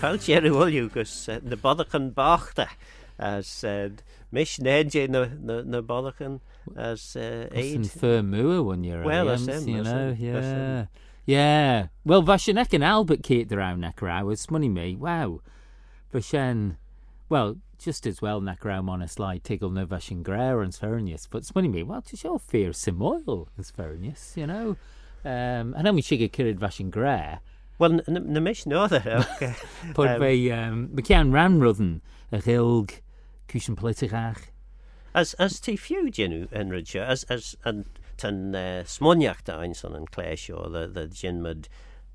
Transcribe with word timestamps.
Palcher 0.00 0.40
Williu 0.40 0.90
gus 0.90 1.28
uh, 1.28 1.40
na 1.42 1.56
bodachan 1.56 2.14
bachta 2.14 2.68
as 3.18 3.62
uh, 3.64 3.90
mis 4.32 4.58
néé 4.58 5.10
na 5.10 5.26
na 5.60 5.82
bodachan 5.82 6.40
as 6.74 7.14
mua 7.14 8.62
when 8.62 8.82
you're 8.82 9.04
well, 9.04 9.26
Williams, 9.26 9.66
you 9.66 9.82
know, 9.82 10.16
yeah. 10.18 10.86
Yeah. 11.26 11.88
Well, 12.06 12.24
fashion 12.24 12.56
ek 12.56 12.72
an 12.72 12.82
Albert 12.82 13.22
Kate 13.22 13.52
around 13.52 13.82
Neckarau 13.82 14.24
was 14.24 14.50
money 14.50 14.70
me. 14.70 14.96
Wow. 14.96 15.42
Fashion 16.10 16.78
well, 17.28 17.58
just 17.78 18.06
as 18.06 18.22
well 18.22 18.40
Neckarau 18.40 18.88
on 18.88 19.02
a 19.02 19.08
slide 19.08 19.44
tiggle 19.44 19.70
no 19.70 19.86
fashion 19.86 20.22
grer 20.22 20.62
and 20.62 20.72
sfernius, 20.72 21.28
but 21.30 21.38
it's 21.38 21.54
money 21.54 21.68
me, 21.68 21.82
well 21.82 22.00
to 22.00 22.16
show 22.16 22.38
fear 22.38 22.70
simoil 22.70 23.48
as 23.58 23.70
sfernius, 23.70 24.34
you 24.34 24.46
know. 24.46 24.78
Um 25.26 25.74
and 25.76 25.84
then 25.84 25.94
we 25.94 26.00
shig 26.00 26.24
a 26.24 26.28
kirid 26.30 26.58
fashion 26.58 26.88
grer. 26.88 27.40
Well 27.80 28.02
na 28.06 28.40
mis 28.40 28.66
no 28.66 28.86
that. 28.86 29.56
Put 29.94 30.20
be 30.20 30.52
um 30.52 30.88
McCann 30.88 31.32
Ranruthen 31.32 32.02
a 32.30 32.36
gilg 32.36 33.00
cushion 33.48 33.74
politicach. 33.74 34.50
As 35.14 35.32
as 35.34 35.54
tí 35.60 35.78
fiú 35.80 36.12
genú 36.12 36.46
enridse 36.52 37.00
as 37.00 37.24
as 37.30 37.56
an 37.64 37.86
tan 38.18 38.54
uh, 38.54 38.84
smóneachta 38.84 39.56
ein 39.58 39.72
san 39.72 39.96
an 39.96 40.04
léisio 40.12 40.70
the 40.70 40.88
the 40.88 41.06
ginmad 41.08 41.68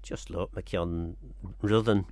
just 0.04 0.30
lo 0.30 0.52
me 0.56 0.62
cean 0.62 1.18
rudan 1.64 2.06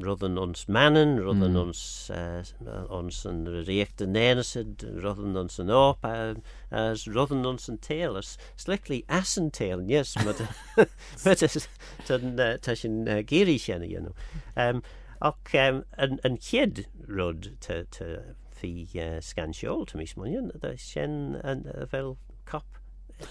rudan 0.00 0.38
ons 0.38 0.68
mannen 0.68 1.18
rudan 1.20 1.52
mm. 1.52 1.60
ons 1.60 2.10
uh, 2.14 2.42
ons 2.88 3.26
an 3.28 3.44
réchte 3.66 4.06
nésid 4.08 4.84
rudan 5.04 5.36
ons 5.36 5.58
an 5.60 5.70
op 5.70 6.04
uh, 6.08 6.34
as 6.70 7.06
rudan 7.06 7.44
ons 7.46 7.68
an 7.68 7.78
tail 7.78 8.16
as 8.16 8.38
slickly 8.56 9.04
assen 9.08 9.50
tail 9.50 9.84
yes 9.90 10.16
maar 10.24 10.40
tá 12.08 12.76
sin 12.76 13.04
géri 13.28 13.58
senne 13.58 13.88
you 13.90 14.00
know 14.00 14.14
um, 14.56 14.82
och 15.20 15.54
um, 15.54 15.84
an, 15.98 16.18
an 16.24 16.36
kid 16.36 16.86
rud 17.06 17.52
te 17.60 17.84
te 17.90 18.18
fi 18.50 18.88
uh, 18.96 19.20
scansiol 19.20 19.86
to 19.86 19.98
mis 19.98 20.16
muin 20.16 20.50
da 20.60 20.74
sin 20.76 21.36
an 21.44 21.66
uh, 21.74 21.86
fel 21.86 22.16
cop 22.44 22.64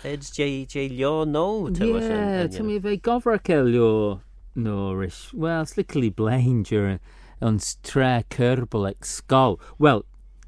Eds 0.06 0.32
J 0.32 0.66
J 0.66 0.89
leo 0.89 1.26
no 1.26 1.67
Yeah, 1.67 2.48
to 2.48 2.64
mi 2.64 2.80
bheith 2.80 3.02
gofrace 3.02 3.58
leo 3.66 4.22
nóris 4.56 5.34
well 5.34 5.66
slickly 5.66 6.10
during 6.10 7.00
an 7.40 7.60
tre 7.84 8.24
ag 8.30 9.06
skal 9.06 9.60
well 9.80 10.04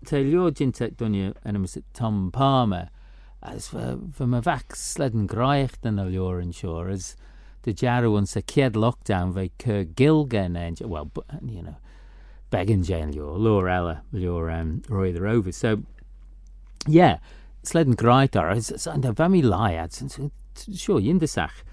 te 0.05 0.23
leo 0.23 0.51
jinnte 0.51 0.95
dunne 0.97 1.33
en 1.45 1.61
mis 1.61 1.77
Tom 1.93 2.31
Palmer 2.31 2.89
as 3.41 3.69
for 3.69 4.27
ma 4.27 4.41
vac 4.41 4.75
sledden 4.75 5.27
graicht 5.27 5.85
an 5.85 5.99
a 5.99 6.05
leor 6.05 6.41
an 6.41 6.51
shore 6.51 6.89
as 6.89 7.15
de 7.63 7.73
jarwan 7.73 8.27
sa 8.27 8.41
kiad 8.41 8.73
lockdown 8.73 9.33
ve 9.33 9.49
ke 9.57 9.85
gilgen 9.95 10.57
en 10.57 10.75
well 10.81 11.09
you 11.45 11.61
know 11.61 11.75
beggin 12.51 12.83
Jane 12.83 13.11
leo 13.11 13.35
lor 13.35 13.69
ella 13.69 14.01
leor 14.13 14.51
um 14.51 14.81
roy 14.89 15.11
the 15.11 15.21
rover 15.21 15.51
so 15.51 15.81
yeah 16.87 17.17
sled 17.63 17.87
sledden 17.87 17.95
graitar 17.95 18.55
is 18.55 18.87
an 18.87 19.01
der 19.01 19.13
vemi 19.13 19.41
laiad 19.41 19.93
sure 20.75 20.99
yindesach 20.99 21.63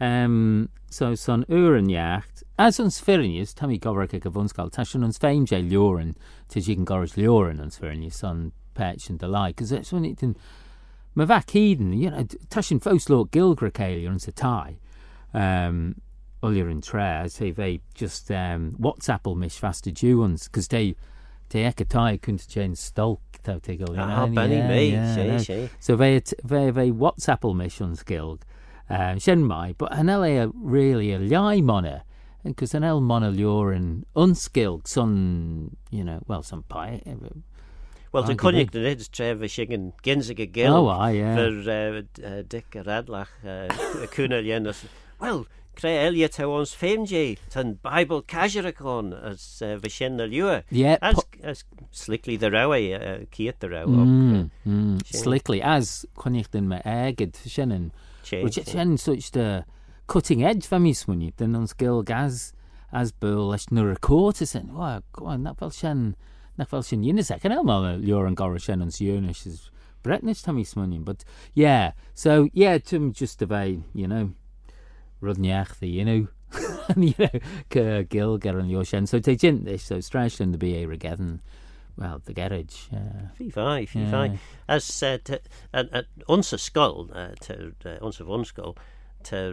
um 0.00 0.68
so 0.90 1.14
son 1.14 1.44
urenjacht 1.48 2.42
as 2.58 2.80
ons 2.80 3.00
firnius 3.00 3.54
tam 3.54 3.70
goverke 3.78 4.20
go 4.20 4.30
vonskal 4.30 4.70
ta 4.70 4.82
ons 4.82 5.18
féim 5.18 5.46
je 5.46 5.62
leoren 5.62 6.14
te 6.48 6.60
si 6.60 6.74
kan 6.74 6.84
goris 6.84 7.16
leoren 7.16 7.60
ons 7.60 7.78
firnius 7.78 8.14
son 8.14 8.52
patch 8.74 9.08
de 9.08 9.28
lai 9.28 9.52
cos 9.52 9.72
it's 9.72 9.92
when 9.92 10.04
it 10.04 10.22
ma 11.14 11.24
va 11.24 11.42
heden 11.46 11.92
you 11.92 12.10
know 12.10 12.24
tashin 12.48 12.80
fósló 12.80 13.28
gilgracéil 13.30 14.08
an 14.08 14.18
sa 14.18 14.32
tai 14.32 14.78
um 15.34 15.94
Ulier 16.42 16.70
in 16.70 16.80
tre 16.80 17.28
sé 17.28 17.52
bvé 17.52 17.80
just 17.94 18.30
um, 18.30 18.72
WhatsAppel 18.80 19.36
mis 19.36 19.58
fasta 19.58 19.92
dúans 19.92 20.48
cos 20.50 20.68
dé 20.68 20.94
té 21.50 21.66
eke 21.68 21.84
tai 21.84 22.16
kunt 22.16 22.46
ché 22.48 22.64
stalk 22.76 23.20
tá 23.44 23.60
te 23.60 23.76
go 23.76 23.92
so 25.78 25.96
bvé 25.96 26.22
bvé 26.42 26.72
bvé 26.72 26.92
WhatsAppel 26.92 27.54
missions 27.54 28.02
gilg 28.02 28.40
uh, 28.90 29.18
sin 29.18 29.44
mai, 29.46 29.74
but 29.78 29.92
an 29.92 30.06
é 30.06 30.44
a 30.44 30.50
really 30.54 31.12
a 31.12 31.18
leai 31.18 31.62
mana 31.62 32.04
cos 32.56 32.74
an 32.74 32.84
el 32.84 33.00
mana 33.00 33.30
leor 33.30 33.74
an 33.76 34.04
unskilled 34.16 34.88
son 34.88 35.76
you 35.90 36.04
know 36.04 36.20
well 36.26 36.42
some 36.42 36.62
pai 36.64 37.00
Well 38.12 38.24
de 38.24 38.34
konnig 38.34 38.72
den 38.72 38.84
het 38.84 39.12
tref 39.12 39.38
sigin 39.46 39.92
gensige 40.02 40.50
gel 40.52 40.74
oh, 40.74 40.88
ah, 40.88 41.06
yeah. 41.08 41.36
ver 41.36 41.52
uh, 41.70 42.02
uh, 42.26 42.42
dik 42.42 42.74
radlach 42.84 43.30
uh, 43.44 43.68
kunna 44.10 44.42
jenners 44.42 44.84
well 45.20 45.46
cré 45.76 45.92
elia 46.08 46.28
te 46.28 46.42
ons 46.42 46.74
féimé 46.74 47.38
tan 47.50 47.78
Bible 47.84 48.22
caiireán 48.22 49.14
as 49.14 49.62
uh, 49.62 50.08
na 50.10 50.26
luúa 50.26 50.62
yeah, 50.70 50.98
as, 51.00 51.22
as 51.44 51.64
slickly 51.92 52.36
the 52.36 52.50
ra 52.50 52.66
uh, 52.66 53.24
kiet 53.30 53.60
the 53.60 53.68
ra 53.68 53.84
mm, 53.84 54.50
mm, 54.66 55.06
slickly 55.06 55.62
as 55.62 56.04
chunig 56.16 56.50
den 56.50 56.68
me 56.68 56.80
agad 58.24 58.66
sinnnen 58.66 58.98
sin 58.98 58.98
such 58.98 59.30
de 59.32 59.64
cutting 60.06 60.42
edge 60.42 60.66
fe 60.66 60.78
mis 60.78 61.04
muní 61.04 61.32
den 61.36 61.56
ons 61.56 61.72
gil 61.72 62.02
gas 62.02 62.52
as 62.92 63.12
bu 63.12 63.50
leis 63.50 63.66
nuair 63.70 63.92
a 63.92 63.96
cóta 63.96 64.46
sin 64.46 64.70
goin 65.12 65.44
nafel 65.44 65.72
sin 65.72 66.16
nafel 66.58 66.84
sin 66.84 67.02
dine 67.02 67.22
se 67.22 67.34
an 67.34 67.66
má 67.66 67.78
leor 67.98 68.26
an 68.26 68.34
gar 68.34 68.58
sin 68.58 68.82
an 68.82 68.88
siúne 68.88 69.30
is 69.30 69.70
bretnis 70.02 70.42
tam 70.42 70.56
mis 70.56 70.74
munin 70.74 71.04
but 71.04 71.24
yeah. 71.54 71.92
So 72.14 72.48
yeah 72.52 72.78
tum 72.78 73.12
just 73.12 73.42
a 73.42 73.46
bheith 73.46 73.82
you 73.94 74.08
know. 74.08 74.32
Rudneachta 75.22 75.90
you 75.90 76.04
know 76.04 76.28
you 76.96 77.14
know 77.18 77.40
go 77.68 78.02
gil 78.02 78.38
gar 78.38 78.58
an 78.58 78.68
leo 78.68 78.82
sin 78.82 79.06
so 79.06 79.20
te 79.20 79.36
gin 79.36 79.66
so 79.78 79.98
stralin 80.00 81.40
de 81.96 82.02
be 82.02 82.04
regedan 82.04 82.10
well 82.10 82.18
the 82.24 82.32
garage 82.32 82.88
fi 83.34 83.50
fi 83.50 83.86
fi 83.86 84.10
fi 84.10 84.38
as 84.68 85.02
onse 86.28 86.58
skull 86.58 87.08
ter 87.40 87.72
onse 88.00 88.24
vonskul 88.24 88.76
ter 89.22 89.52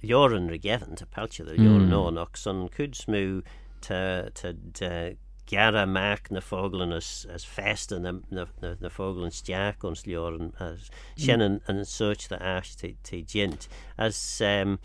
joren 0.00 0.48
regeven 0.48 0.96
te 0.96 1.06
peltje 1.06 1.44
er 1.48 1.56
joren 1.56 1.88
no 1.88 2.22
och 2.22 2.36
son 2.36 2.68
kudsmu 2.68 3.42
te 3.80 4.30
te 4.34 5.16
gara 5.46 5.86
maak 5.86 6.30
na 6.30 6.40
fogelen 6.40 6.92
as 6.92 7.26
as 7.34 7.44
fest 7.44 7.90
na 7.90 8.12
na 8.30 8.46
na 8.60 8.88
stjaak 9.30 9.84
ons 9.84 10.02
joren 10.02 10.52
as 10.60 10.90
sinnen 11.16 11.60
an 11.68 11.84
soch 11.84 12.28
de 12.28 12.38
as 12.42 12.76
te 12.76 12.94
te 13.02 13.22
gent 13.22 13.68
as 13.98 14.40
um, 14.40 14.78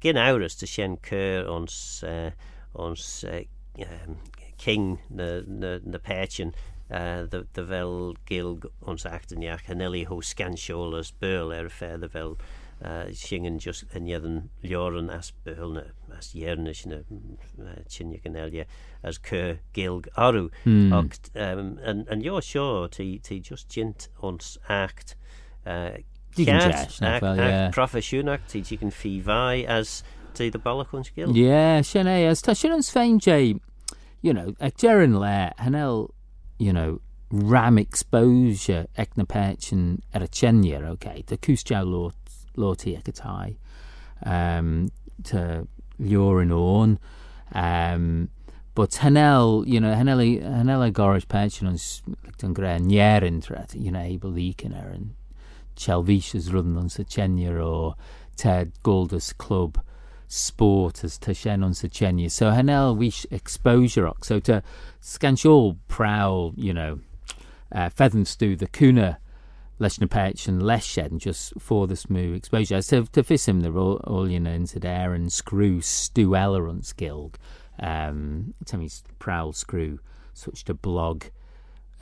gin 0.00 0.16
auras 0.16 0.54
te 0.54 0.66
sin 0.66 0.96
keur 0.96 1.48
ons 1.48 2.04
uh, 2.06 2.30
ons 2.74 3.24
uh, 3.24 3.42
um, 3.78 4.16
king 4.62 4.98
na 5.10 5.42
na 5.46 5.78
na 5.84 5.98
patchen 5.98 6.54
uh, 6.90 7.26
de 7.30 7.46
de 7.52 7.64
wel 7.64 8.16
gilg 8.30 8.66
ons 8.80 9.06
achtenjaach 9.06 9.66
hanelli 9.66 10.04
ho 10.06 10.20
scancholas 10.20 11.12
beul 11.18 11.52
er 11.52 11.70
fe 11.70 11.96
de 11.98 12.08
wel 12.12 12.36
uh, 12.84 13.04
singen 13.10 13.58
just 13.58 13.84
en 13.92 14.06
jeden 14.06 14.50
joren 14.60 15.10
as 15.10 15.32
beulne 15.44 15.84
as 16.18 16.32
jernes 16.32 16.84
na 16.86 17.02
tsinje 17.88 18.20
ganelje 18.22 18.66
as 19.02 19.18
ke 19.18 19.58
gilg 19.72 20.08
aru 20.14 20.48
mm. 20.64 20.92
och 20.92 21.18
um, 21.34 21.78
en 21.78 22.06
en 22.08 22.22
jo 22.22 22.40
sure 22.40 22.88
ti 22.88 23.18
ti 23.18 23.40
just 23.50 23.68
jint 23.76 24.08
ons 24.22 24.58
act 24.68 25.16
uh, 25.66 25.98
profisiúnach 27.72 28.46
tí 28.48 28.62
tí 28.62 28.78
can 28.78 28.90
fi 28.90 29.20
bhai 29.20 29.64
as 29.66 30.02
tí 30.34 30.50
de 30.50 30.58
ballachún 30.58 31.04
skill. 31.04 31.36
Yeah, 31.36 31.82
sin 31.82 32.06
é 32.06 32.28
as 32.28 32.42
tá 32.42 32.54
sin 32.54 32.72
an 32.72 32.80
féin 32.80 33.18
J 33.20 33.60
you 34.22 34.32
know 34.32 34.54
ag 34.60 34.76
dean 34.76 35.18
le 35.18 35.52
hanel 35.58 36.08
you 36.58 36.72
know 36.72 37.00
ram 37.30 37.78
exposure 37.78 38.86
ag 38.96 39.10
na 39.16 39.24
pechen 39.24 40.00
ar 40.14 40.22
a 40.22 40.28
chenir 40.28 40.84
okay 40.84 41.24
de 41.26 41.36
cúsja 41.36 41.84
lot 41.84 42.14
lotí 42.56 42.96
ag 42.96 43.10
atai 43.12 43.56
um 44.36 44.90
te 45.24 45.42
leor 45.98 46.42
an 46.42 46.54
ón 46.58 46.98
um 47.54 48.28
but 48.74 48.90
hanel 49.04 49.66
you 49.66 49.80
know 49.80 49.94
hanel 49.94 50.22
hanel 50.42 50.92
goris 50.92 51.28
pension 51.28 51.66
an 51.66 51.78
an 52.42 52.54
gra 52.54 52.78
nierin 52.78 53.42
threat 53.42 53.74
you 53.74 53.90
know 53.90 54.00
able 54.00 54.30
leakin 54.30 54.74
er 54.82 54.90
an 54.90 55.14
chelviches 55.76 56.52
rudden 56.52 56.76
an 56.76 56.88
sa 56.88 57.02
chenir 57.02 57.58
o 57.58 57.94
ted 58.36 58.72
goldus 58.84 59.32
club 59.36 59.82
sport 60.32 61.04
as 61.04 61.18
ta 61.18 61.32
sin 61.32 61.62
on 61.62 61.74
sa 61.74 61.88
chenne 61.88 62.28
so 62.30 62.50
hanel 62.50 62.96
wish 62.96 63.26
exposure 63.30 64.10
so 64.22 64.40
to 64.40 64.62
scansiol 65.02 65.76
prowl 65.88 66.54
you 66.56 66.72
know 66.72 67.00
uh, 67.70 67.90
feathen 67.90 68.26
stew 68.26 68.56
the 68.56 68.66
kuna 68.66 69.18
leis 69.78 70.00
na 70.00 70.06
pech 70.06 70.48
an 70.48 70.80
shed 70.80 71.18
just 71.18 71.52
for 71.60 71.86
the 71.86 71.96
smooth 71.96 72.36
exposure. 72.36 72.80
So 72.82 73.04
to 73.04 73.22
fis 73.22 73.46
him 73.46 73.60
the 73.60 73.72
all 73.72 74.30
you 74.30 74.40
know 74.40 74.52
into 74.52 74.78
there 74.78 75.12
and 75.12 75.32
screw 75.32 75.80
stew 75.80 76.36
eller 76.36 76.68
on 76.68 76.82
skilled 76.82 77.38
um 77.80 78.54
me 78.72 78.88
prowl 79.18 79.52
screw 79.52 79.98
such 80.34 80.64
to 80.64 80.74
blog 80.74 81.24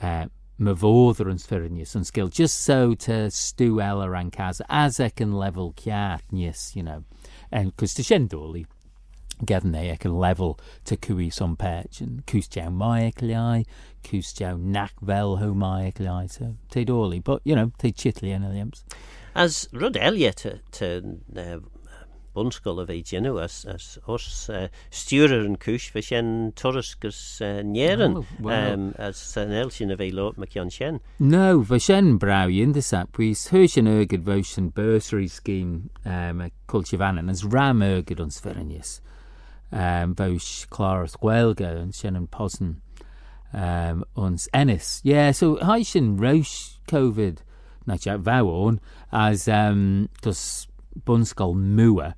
uh 0.01 0.27
ma 0.57 0.73
fódder 0.73 1.31
an 1.31 1.37
sfirnius 1.37 1.95
an 1.95 2.03
skill. 2.03 2.27
Just 2.27 2.61
so 2.61 2.93
to 2.93 3.31
stew 3.31 3.81
eller 3.81 4.13
an 4.13 4.31
cas 4.31 4.61
as 4.69 4.99
ek 4.99 5.19
an 5.19 5.33
level 5.33 5.73
yes 6.31 6.75
you 6.75 6.83
know 6.83 7.03
en 7.51 7.71
cos 7.77 7.93
te 7.97 8.03
sin 8.03 8.27
dólaí 8.31 8.65
gefn 9.47 9.75
ei 9.77 9.89
ac 9.91 10.05
yn 10.05 10.17
lefel 10.21 10.55
to 10.85 10.97
cwy 11.05 11.29
son 11.33 11.55
pech 11.59 12.01
yn 12.03 12.19
cws 12.29 12.49
jaw 12.55 12.69
mai 12.73 13.07
ac 13.07 13.23
liai, 13.25 13.63
cws 14.07 14.33
jaw 14.37 14.57
nac 14.57 14.93
fel 15.01 15.37
ho 15.41 15.51
mai 15.57 15.87
ac 15.89 16.01
liai, 16.03 16.27
so 16.29 16.53
te 16.73 16.85
oli, 16.91 17.19
but 17.19 17.41
you 17.43 17.55
know, 17.55 17.71
te 17.77 17.91
chitli 17.91 18.35
yn 18.35 18.45
Williams. 18.47 18.83
As 19.33 19.67
Rud 19.71 19.97
Elliot 19.97 20.43
to, 20.43 20.59
to 20.71 21.17
uh, 21.37 21.59
bunscoil 22.35 22.81
a 22.81 22.85
bheith 22.87 23.11
genú 23.11 23.35
as, 23.41 23.65
as 23.65 23.97
os 24.07 24.49
uh, 24.49 24.67
stúrer 24.89 25.45
an 25.45 25.57
cis 25.61 25.87
fe 25.91 26.01
sin 26.01 26.51
turas 26.55 26.93
gus 26.99 27.41
uh, 27.41 27.61
néan 27.63 28.17
Oh, 28.21 28.25
um, 28.49 28.93
as 28.97 29.21
an 29.37 29.51
el 29.51 29.69
sin 29.69 29.91
a 29.91 29.97
bheith 29.97 30.13
lot 30.13 30.37
me 30.37 30.47
cean 30.47 30.69
sin. 30.69 30.99
No, 31.19 31.63
fe 31.63 31.79
sin 31.79 32.17
braw 32.17 32.51
i 32.51 32.61
yn 32.63 32.75
dysap, 32.75 33.11
pwys 33.17 33.47
hwys 33.53 33.77
yn 33.81 33.91
ygyd 33.91 34.27
fe 34.27 34.41
yn 34.61 34.71
bursary 34.75 35.29
scheme 35.31 35.89
um, 36.05 36.47
fan 36.67 37.29
as 37.29 37.43
ram 37.45 37.81
ygyd 37.85 38.21
o'n 38.23 38.31
sferinius. 38.31 38.99
Um, 39.71 40.15
fe 40.15 40.37
Clarus 40.69 41.17
Gwelga 41.19 41.75
yn 41.81 41.93
sin 41.95 42.19
yn 42.19 42.27
posen 42.27 42.79
um, 43.53 44.03
ons 44.15 44.47
ennis. 44.53 45.01
Yeah, 45.03 45.31
so 45.31 45.57
hai 45.63 45.83
sin 45.83 46.17
rows 46.17 46.79
Covid, 46.87 47.39
na 47.85 47.95
o'n, 47.95 48.79
as 49.11 49.47
um, 49.47 50.09
dos 50.21 50.67
bunsgol 51.05 51.55
mwa. 51.55 52.13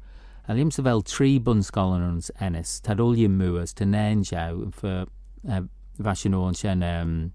A 0.48 0.54
ddim 0.54 0.72
sa 0.72 0.84
fel 0.84 1.02
tri 1.08 1.38
bunsgol 1.40 1.94
yn 1.96 2.04
ons 2.04 2.32
ennis, 2.44 2.80
tad 2.84 3.00
ol 3.00 3.16
i 3.16 3.30
mwa, 3.32 3.64
ta 3.72 3.86
nen 3.88 4.26
jaw, 4.28 4.66
for 4.76 5.06
uh, 5.48 5.62
fashion 6.02 6.36
o'n 6.36 6.56
sin, 6.56 6.84
um, 6.84 7.32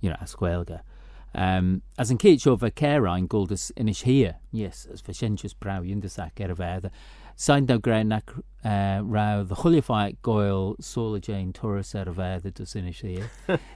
you 0.00 0.10
know, 0.10 0.18
asgwelga. 0.20 0.80
Um, 1.34 1.82
as 1.98 2.10
yn 2.10 2.18
ceid 2.18 2.46
o 2.50 2.56
fe 2.58 2.72
cerain 2.74 3.28
goldus 3.30 3.70
inish 3.76 4.02
here, 4.08 4.36
yes, 4.50 4.86
as 4.90 5.04
sin 5.16 5.36
just 5.36 5.60
braw 5.60 5.84
i 5.84 5.94
yndysac 5.94 6.40
er. 6.40 6.90
Sain 7.38 7.66
daw 7.66 7.78
grein 7.78 8.10
ac 8.10 8.32
uh, 8.64 9.00
raw 9.04 9.44
the 9.44 9.54
chwiliafau 9.54 10.16
goel 10.22 10.74
Sola 10.80 11.20
Jane 11.20 11.52
Torres 11.52 11.94
er 11.94 12.08
y 12.10 12.14
fedd 12.16 12.48
ydws 12.50 12.74
inish 12.80 13.04
here. 13.06 13.28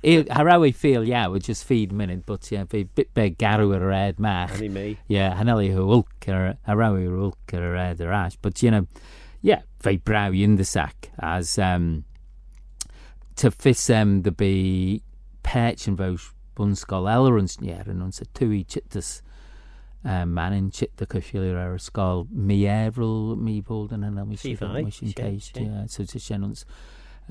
I, 0.02 0.16
haraw 0.34 0.66
ei 0.66 0.72
ffeil 0.74 1.06
iaw, 1.06 1.38
just 1.38 1.62
feed 1.68 1.92
minute, 1.92 2.26
but 2.26 2.50
yeah, 2.50 2.64
fe 2.66 2.82
bit 2.82 3.14
beg 3.14 3.38
garw 3.38 3.70
ar 3.76 3.86
yr 3.86 3.94
ed 3.94 4.18
mach. 4.18 4.56
Annie 4.56 4.68
me. 4.68 4.86
Yeah, 5.06 5.36
haneli 5.38 5.70
ho 5.76 5.86
ulk 5.98 6.26
ar 6.26 6.56
ei 6.56 7.06
ulk 7.06 7.54
ar 7.54 7.68
yr 7.68 7.78
ed 7.84 8.02
ar 8.02 8.16
ash. 8.24 8.36
But, 8.42 8.64
you 8.64 8.72
know, 8.72 8.88
yeah, 9.42 9.62
fe 9.78 9.94
braw 9.96 10.34
i 10.34 10.42
yndysac 10.42 11.12
as 11.22 11.54
um, 11.56 12.04
to 13.36 13.52
fis 13.52 13.88
um, 13.90 14.22
the 14.22 14.32
be 14.32 15.04
pech 15.46 15.86
yn 15.86 16.02
fawr 16.02 16.32
bunsgol 16.58 17.06
elrons 17.14 17.60
nier 17.62 17.86
yn 17.86 18.02
o'n 18.02 18.10
sa 18.18 18.26
twy 18.34 18.64
um, 20.04 20.34
man 20.34 20.56
yn 20.56 20.70
chit 20.74 20.96
the 20.96 21.06
cwffili'r 21.06 21.58
ar 21.58 21.76
ysgol 21.78 22.26
mi 22.30 22.62
efrol 22.70 23.36
mi 23.38 23.60
bod 23.66 23.94
yn 23.96 24.06
hynny 24.06 24.26
mi 24.28 24.38
Si 24.40 24.52
sydd 24.52 24.64
fai, 24.64 24.84
yn 24.84 24.94
sy'n 24.94 25.12
si, 25.12 25.18
ceist 25.18 25.60
yeah, 25.62 25.84
so 25.90 26.06
ti 26.08 26.22
sian 26.22 26.48
ons 26.48 26.64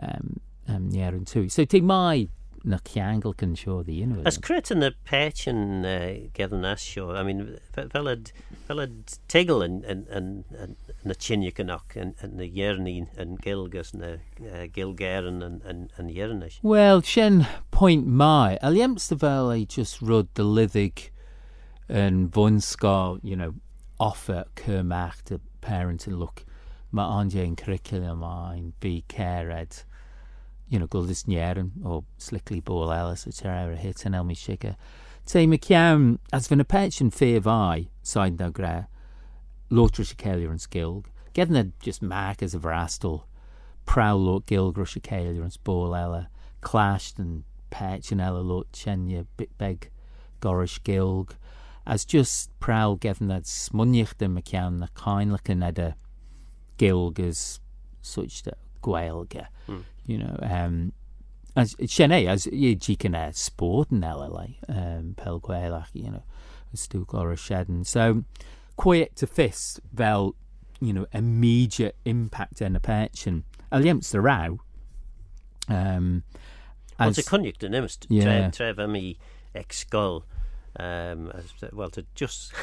um, 0.01 0.37
um, 0.67 0.91
yn 0.91 1.27
twy 1.29 1.49
so 1.51 1.65
ti 1.65 1.81
mai 1.81 2.29
na 2.63 2.77
ciangl 2.77 3.35
can 3.37 3.55
sio 3.55 3.81
di 3.83 4.01
un 4.03 4.21
As 4.25 4.37
crit 4.37 4.69
yn 4.73 4.85
y 4.85 4.91
pech 5.07 5.47
yn 5.49 5.85
uh, 5.87 6.29
gefn 6.37 6.65
as 6.67 6.83
sio, 6.85 7.07
I 7.17 7.23
mean, 7.25 7.55
fe- 7.73 7.87
fel 7.89 8.09
yd, 8.11 8.29
fel 8.67 8.83
yd 8.83 9.15
tegel 9.31 9.63
yn, 9.65 9.79
yn, 9.89 10.03
yn, 10.13 10.27
yn, 10.53 10.75
yn 11.01 11.13
y 11.13 11.17
chinia 11.17 11.55
gynoc, 11.57 11.95
yn, 11.97 12.13
yn 12.21 12.37
y 12.43 12.51
ierni 12.51 12.93
yn 13.21 13.39
gilgus, 13.41 13.95
yn 13.97 14.05
y 14.05 14.11
uh, 14.45 14.67
gilgeren 14.75 15.41
yn, 15.47 15.57
yn, 15.65 15.87
yn 15.97 16.11
iernis. 16.13 16.59
Wel, 16.61 17.01
sien 17.01 17.41
point 17.73 18.05
mai, 18.05 18.59
a 18.61 18.69
liems 18.73 19.09
dy 19.09 19.17
fel 19.25 19.49
ei 19.55 19.65
just 19.65 20.03
rud 20.05 20.29
dy 20.37 20.45
liddig 20.45 21.07
yn 21.91 22.29
fwnsgol, 22.31 23.19
you 23.21 23.35
know, 23.35 23.53
offer 23.99 24.45
cyrmach 24.55 25.21
to 25.25 25.39
parent 25.61 26.07
and 26.07 26.19
look, 26.19 26.45
mae 26.91 27.07
ondiau 27.19 27.45
yn 27.45 27.57
curriculum 27.59 28.23
a'n 28.23 28.71
bi 28.83 29.03
cered, 29.11 29.83
you 30.69 30.79
know, 30.79 30.87
gwldys 30.87 31.25
nierin, 31.27 31.71
o 31.83 32.03
slickly 32.17 32.61
elis, 32.65 33.27
o 33.27 33.31
ter 33.31 33.51
ar 33.51 33.73
y 33.73 33.77
hit 33.77 34.05
yn 34.07 34.15
elmi 34.15 34.35
siga. 34.35 34.75
Te, 35.25 35.45
mae 35.45 35.59
ciam, 35.59 36.17
as 36.33 36.47
fy'n 36.47 36.63
y 36.63 36.67
pech 36.67 37.01
yn 37.03 37.11
ffef 37.11 37.47
ai, 37.47 37.89
sain 38.01 38.37
daw 38.39 38.49
gre, 38.49 38.87
lotr 39.69 40.07
si 40.07 40.15
ceili'r 40.15 40.55
yn 40.55 40.63
sgilg, 40.63 41.11
just 41.35 42.01
mag 42.01 42.41
as 42.43 42.55
y 42.55 42.59
frastol, 42.59 43.23
praw 43.85 44.15
lot 44.15 44.47
gilg 44.47 44.79
rwys 44.79 44.95
y 44.95 45.03
ceili'r 45.03 45.43
yn 45.43 46.27
clashed 46.61 47.19
and 47.19 47.43
pech 47.69 48.11
yn 48.11 48.21
ela 48.21 48.41
lot 48.41 48.71
chenya 48.71 49.25
bit 49.37 49.51
beg 49.57 49.89
gorish 50.41 50.79
gilg, 50.83 51.35
as 51.85 52.05
just 52.05 52.49
praw 52.59 52.95
gefn 52.95 53.27
that 53.29 53.43
smuniach 53.43 54.17
dim 54.17 54.35
y 54.37 54.41
ciam 54.41 54.77
na 54.79 54.87
cainlach 54.95 55.49
yn 55.49 55.63
edda 55.63 55.93
gilg 56.77 57.19
as 57.19 57.59
such 58.01 58.43
the 58.43 58.53
gwaelga, 58.83 59.47
Hmm. 59.67 59.81
you 60.05 60.17
know, 60.17 60.37
um, 60.41 60.93
as 61.55 61.75
sienne, 61.85 62.27
as 62.27 62.47
ye 62.47 62.75
jiken 62.75 63.15
a 63.15 63.31
sport 63.33 63.91
in 63.91 64.01
LLA, 64.01 64.55
um, 64.69 65.13
pel 65.17 65.39
gwaelach, 65.39 65.89
you 65.93 66.09
know, 66.09 66.23
as 66.73 66.81
stu 66.81 67.05
gorish 67.05 67.45
shedden. 67.49 67.83
So, 67.85 68.23
quiet 68.77 69.15
to 69.17 69.27
fist, 69.27 69.79
fel, 69.95 70.35
you 70.79 70.93
know, 70.93 71.05
immediate 71.13 71.95
impact 72.05 72.61
yn 72.61 72.75
y 72.75 72.79
pension. 72.79 73.43
Aliemts 73.71 74.09
the 74.11 74.21
row. 74.21 74.59
Um, 75.67 76.23
Ond 76.99 77.17
y 77.17 77.23
coniuct 77.25 77.63
yn 77.65 77.73
ymst, 77.77 78.05
Yeah. 78.09 78.49
tref, 78.49 78.53
tref 78.57 78.79
am 78.79 78.95
i 78.95 79.15
ex-gol, 79.55 80.23
um, 80.79 81.31
as, 81.33 81.53
well, 81.73 81.89
to 81.89 82.05
just 82.15 82.53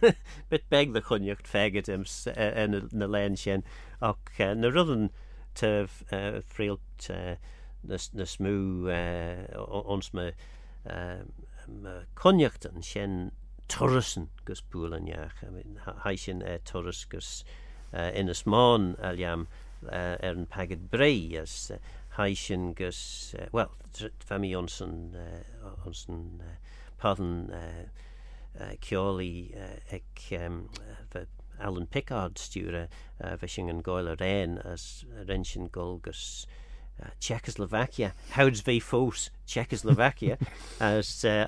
bit 0.50 0.68
beg 0.68 0.92
the 0.92 1.00
coniuct 1.00 1.48
fegget 1.48 1.88
yms 1.92 2.26
yn 2.36 2.76
y 2.76 2.82
yn 2.84 3.06
y 3.06 3.08
len 3.08 3.38
sien, 3.40 3.64
ac 4.04 4.32
uh, 4.40 4.52
na 4.54 4.70
rydyn 4.72 5.08
te 5.56 5.72
uh, 5.86 6.40
ffrilt 6.52 7.08
uh, 7.12 7.36
na 7.86 8.26
smw 8.28 8.90
uh, 8.92 9.64
ons 9.96 10.12
me 10.12 10.30
uh, 10.90 11.22
ma 11.66 12.00
coniuct 12.14 12.68
yn 12.68 12.84
sien 12.84 13.18
torrysen 13.72 14.28
gus 14.46 14.62
bŵl 14.72 14.94
yn 14.98 15.08
iach. 15.10 15.42
I 15.46 15.50
mean, 15.50 15.78
haisyn 16.04 16.42
e 16.46 16.58
torrys 16.68 17.04
gus 17.10 17.30
uh, 17.92 18.10
yn 18.12 18.30
ysmon 18.32 18.92
aliam 19.02 19.46
uh, 19.88 20.14
er 20.20 20.36
yn 20.36 20.46
pagad 20.52 20.86
brei 20.92 21.34
as 21.40 21.56
uh, 21.74 21.80
haisyn 22.16 22.70
gus, 22.78 23.00
uh, 23.38 23.48
wel, 23.56 23.72
fami 24.24 24.54
ons 24.56 24.80
yn, 24.84 24.96
uh, 25.18 25.74
ons 25.88 26.06
yn 26.12 26.22
uh, 26.44 26.54
padden 27.00 27.50
uh, 27.50 27.86
uh, 28.60 28.74
cioli 28.80 29.54
uh, 29.56 29.78
um, 30.40 30.68
Alan 31.58 31.86
Pickard 31.86 32.38
stúre 32.38 32.86
uh, 33.20 33.34
yn 33.72 33.82
goil 33.84 34.08
ar 34.12 34.22
as 34.64 35.04
rensyn 35.28 35.70
gol 35.72 35.98
gus 36.04 36.46
uh, 37.00 37.10
Czechoslovakia, 37.20 38.12
howds 38.36 38.60
ve 38.66 38.78
fos 38.80 39.30
Czechoslovakia 39.46 40.36
as 40.80 41.24
uh, 41.24 41.44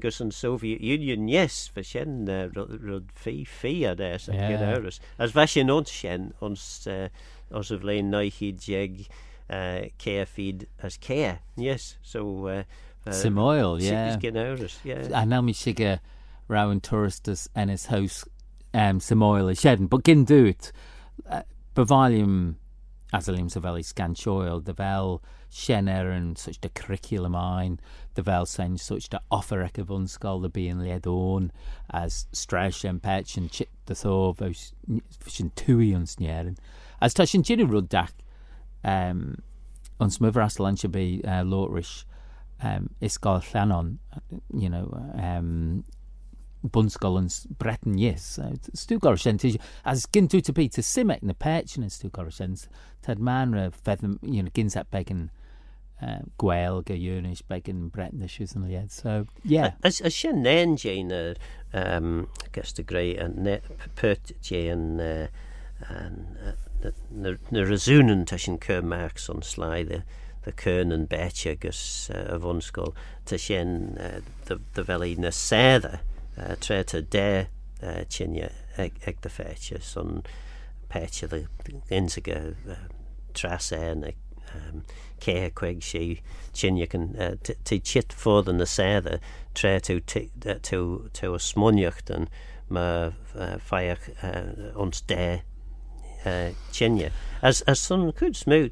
gus 0.00 0.20
yn 0.20 0.32
Soviet 0.34 0.80
Union, 0.82 1.28
yes, 1.28 1.68
fysien 1.74 2.28
uh, 2.28 2.48
rud 2.54 3.10
fi 3.14 3.44
fi 3.44 3.84
ad 3.86 4.00
es 4.00 4.28
ac 4.28 4.38
Yeah. 4.38 4.56
yn 4.58 4.74
eurus. 4.74 5.00
As 5.18 5.34
fysien 5.34 5.70
ons 5.70 6.86
uh, 6.90 7.08
os 7.50 7.70
naihid 8.10 8.66
jeg 8.68 9.06
uh, 9.50 9.86
feed 10.26 10.66
as 10.82 10.98
cea, 10.98 11.38
yes, 11.56 11.96
so 12.02 12.46
uh, 12.46 12.62
uh, 13.06 13.10
Simoil, 13.10 13.80
yeah. 13.80 14.16
Gen 14.16 14.34
eurus, 14.34 14.78
yeah. 14.84 15.08
A 15.12 15.26
now 15.26 15.40
mi 15.40 15.52
siga 15.52 16.00
round 16.48 16.82
touristus 16.82 17.48
en 17.54 17.68
his 17.68 17.86
house 17.86 18.24
um, 18.74 19.00
Simoil 19.00 19.46
y 19.46 19.54
sheden. 19.54 19.88
But 19.88 20.04
gyn 20.04 20.26
dwt, 20.26 20.72
uh, 21.28 21.42
bevalium 21.74 22.56
as 23.12 23.28
a 23.28 23.32
limbs 23.32 23.56
of 23.56 23.64
eli 23.64 23.82
scanchoil, 23.82 24.64
the 24.64 24.72
vel 24.72 25.22
shenner 25.50 26.16
and 26.16 26.38
such 26.38 26.60
the 26.62 26.70
curriculum 26.70 27.36
ein, 27.36 27.78
the 28.14 28.22
vel 28.22 28.46
sen 28.46 28.78
such 28.78 29.10
the 29.10 29.20
offer 29.30 29.62
ec 29.62 29.76
of 29.76 29.88
unskol 29.88 30.40
the 30.40 30.48
being 30.48 30.78
led 30.78 31.06
on 31.06 31.52
as 31.90 32.26
stresh 32.32 32.84
and 32.84 33.02
petch 33.02 33.36
and 33.36 33.50
chit 33.50 33.68
the 33.86 33.94
thaw 33.94 34.32
fos 34.32 34.72
fishin 35.20 35.50
tui 35.54 35.92
nieren. 35.92 36.56
As 37.00 37.12
tashin 37.12 37.42
jiri 37.42 37.70
rud 37.70 37.88
dak 37.90 38.14
um, 38.82 39.42
ons 40.00 40.18
myfr 40.18 40.44
as 40.44 40.56
lansio 40.56 40.90
be 40.90 41.20
uh, 41.24 41.42
lotrish 41.42 42.04
um, 42.62 42.90
isgol 43.00 43.42
llanon, 43.52 43.98
you 44.54 44.68
know, 44.68 44.88
um, 45.14 45.84
bunsgol 46.62 47.18
yn 47.18 47.28
Breton, 47.58 47.98
yes. 47.98 48.38
Uh, 48.38 48.54
stu 48.74 48.98
gorsient, 49.02 49.44
as 49.84 50.06
gyn 50.06 50.28
dwi 50.30 50.42
to 50.46 50.52
be 50.52 50.68
to 50.68 50.82
simek 50.82 51.22
na 51.22 51.34
pech 51.34 51.76
yn 51.78 51.90
stu 51.90 52.10
gorsient, 52.10 52.68
tad 53.02 53.18
man 53.18 53.54
ra 53.56 53.70
fedd, 53.70 54.04
you 54.22 54.42
know, 54.42 54.52
gyns 54.54 54.76
at 54.78 54.90
begin 54.90 55.30
uh, 56.02 56.20
gwel 56.38 56.82
ga 56.82 56.94
ywnish 56.94 57.42
begin 57.48 57.88
Breton 57.88 58.22
issues 58.22 58.54
yn 58.54 58.66
liad. 58.68 58.90
So, 58.90 59.26
yeah. 59.44 59.72
As, 59.82 60.02
sin 60.14 60.42
nen 60.42 60.76
Jane 60.76 61.12
uh, 61.12 61.34
um, 61.72 62.28
gus 62.52 62.72
de 62.72 62.82
grey 62.82 63.16
and 63.16 63.38
ne 63.38 63.58
pert 63.96 64.32
Jane 64.42 65.00
uh, 65.00 65.26
and 65.88 66.36
uh, 66.46 66.90
na 67.10 67.36
na 67.50 67.64
razoonen 67.66 68.26
tussen 68.26 68.58
Kermarks 68.58 69.28
on 69.30 69.42
sly 69.42 69.82
the 69.82 70.02
the 70.42 70.52
Kern 70.52 70.92
and 70.92 71.08
Betcha 71.08 71.54
gus 71.54 72.10
uh, 72.10 72.18
of 72.18 72.42
unskol 72.42 72.94
to 73.26 73.38
sin 73.38 73.98
uh, 73.98 74.20
the 74.46 74.60
the 74.74 74.82
valley 74.82 75.14
na 75.16 75.28
sether 75.28 76.00
uh, 76.38 76.56
tre 76.60 76.82
to 76.84 77.02
de 77.02 77.48
uh, 77.82 78.04
chinya 78.08 78.52
eg, 78.76 78.92
eg 79.06 79.20
the 79.20 79.28
fetcha 79.28 79.82
son 79.82 80.22
pecha 80.90 81.28
the 81.28 81.46
insiga 81.90 82.54
uh, 82.68 82.74
trasa 83.34 83.96
na 83.96 84.10
um, 84.54 84.84
cé 85.20 85.50
chuig 85.50 85.82
sé 85.82 86.20
tinne 86.52 86.86
tí 87.64 87.82
chit 87.82 88.08
fód 88.12 88.48
an 88.48 88.58
na 88.58 88.64
séda 88.64 89.18
tre 89.54 89.78
tú 89.80 90.00
tú 90.00 91.34
a 91.34 91.38
smóneocht 91.38 92.10
an 92.10 92.28
má 92.70 93.12
feach 93.60 94.10
ons 94.76 95.02
dé 96.24 96.54
tinne. 96.72 97.10
As 97.42 97.62
as 97.62 97.80
son 97.80 98.12
chud 98.12 98.34
smú 98.34 98.68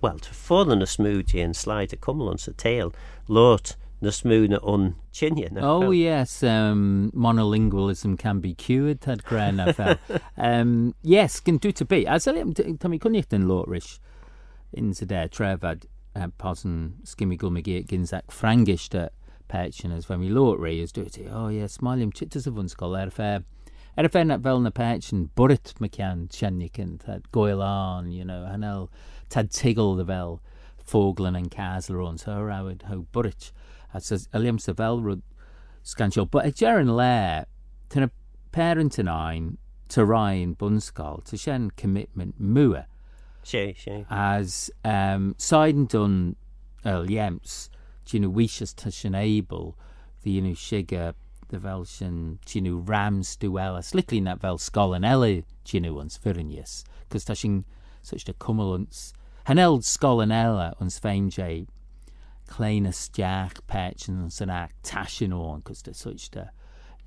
well 0.00 0.18
fódan 0.18 0.78
na 0.78 0.84
smúd 0.86 1.34
an 1.34 1.52
sláid 1.52 1.92
a 1.92 1.96
cumlan 1.96 2.38
sa 2.38 2.52
tail 2.56 2.92
lot 3.28 3.76
na 4.00 4.10
smúna 4.10 4.60
ón 4.62 4.94
tinne. 5.12 5.58
Oh 5.60 5.90
yes, 5.90 6.42
um, 6.42 7.10
monolingualism 7.14 8.18
can 8.18 8.40
be 8.40 8.54
cured 8.54 9.04
had 9.04 9.24
gran 9.24 9.60
um, 10.36 10.94
yes, 11.02 11.40
can 11.40 11.56
do 11.56 11.72
to 11.72 11.84
be. 11.84 12.06
As 12.06 12.26
tá 12.26 12.88
mi 12.88 12.98
kunnicht 12.98 13.32
an 13.32 13.46
lóris 13.46 13.98
in 14.72 14.94
sa 14.94 15.06
dé 15.06 15.28
trefad 15.28 15.86
uh, 16.14 16.28
posan 16.38 16.94
skimmi 17.04 17.36
go 17.36 17.50
megé 17.50 17.86
ginsaach 17.86 18.26
frangichte 18.28 19.08
pechin 19.48 19.92
as 19.96 20.04
fe 20.04 20.16
mi 20.16 20.28
lóri 20.28 20.80
is 20.82 20.92
dúti. 20.92 21.30
Oh 21.32 21.48
yes, 21.48 21.78
smálim 21.78 22.12
chitas 22.12 22.46
a 22.46 22.50
vunskol 22.50 22.96
er 23.00 23.10
fe. 23.96 24.04
Er 24.04 24.08
fe 24.08 24.24
na 24.24 24.38
fel 24.38 24.60
na 24.60 24.70
pechin 24.70 25.30
burit 25.36 25.80
me 25.80 25.88
cean 25.88 26.28
tjennikin 26.28 26.98
tad 27.04 27.30
goilán, 27.32 28.12
you 28.12 28.24
know, 28.24 28.46
hanel 28.50 28.90
tad 29.28 29.50
tigel 29.50 29.96
de 29.96 30.04
fel 30.04 30.40
foglan 30.86 31.36
an 31.36 31.48
caslerón 31.48 32.18
so 32.18 32.32
rawid 32.32 32.82
ho 32.82 33.06
burit. 33.12 33.52
as 33.94 34.10
a 34.10 34.38
liam 34.38 34.60
sa 34.60 34.72
velrud 34.72 35.22
scansio 35.84 36.28
but 36.28 36.44
a 36.44 36.50
jerin 36.50 36.96
le 36.96 37.46
tan 37.88 38.02
a 38.02 38.10
parent 38.50 38.98
an 38.98 39.08
ein 39.08 39.56
to 39.88 40.04
Ryan 40.04 40.54
bunscal 40.56 41.22
to 41.24 41.36
shen 41.36 41.70
commitment 41.70 42.40
mua 42.40 42.86
sé 43.44 43.76
sé 43.76 44.04
as 44.10 44.70
um 44.84 45.34
dun 45.86 46.36
el 46.84 47.06
yems 47.06 47.70
ginu 48.04 48.30
wishes 48.30 48.74
to 48.74 48.90
sin 48.90 49.14
able 49.14 49.78
the 50.22 50.40
inu 50.40 50.56
shiga 50.56 51.14
the 51.48 51.58
vel 51.58 51.84
sin 51.84 52.38
ginu 52.46 52.88
rams 52.88 53.36
duel 53.36 53.76
as 53.76 53.94
likely 53.94 54.20
na 54.20 54.34
vel 54.34 54.58
elle 55.04 55.42
ons 55.98 56.18
fyrinius 56.18 56.84
cos 57.10 57.24
ta 57.24 57.34
sin 57.34 57.64
such 58.02 58.24
de 58.24 58.32
cumulants 58.34 59.12
han 59.44 59.58
eld 59.58 59.84
skol 59.84 60.22
an 60.22 60.32
ella 60.32 60.72
ons 60.80 60.98
feim 60.98 61.30
jay 61.30 61.66
léine 62.58 62.92
deach 63.18 63.60
peit 63.66 64.08
an 64.08 64.30
san 64.30 64.50
ach 64.50 64.72
taisióin 64.82 65.64
cos 65.64 65.82
de 65.82 65.92
suiste 65.92 66.48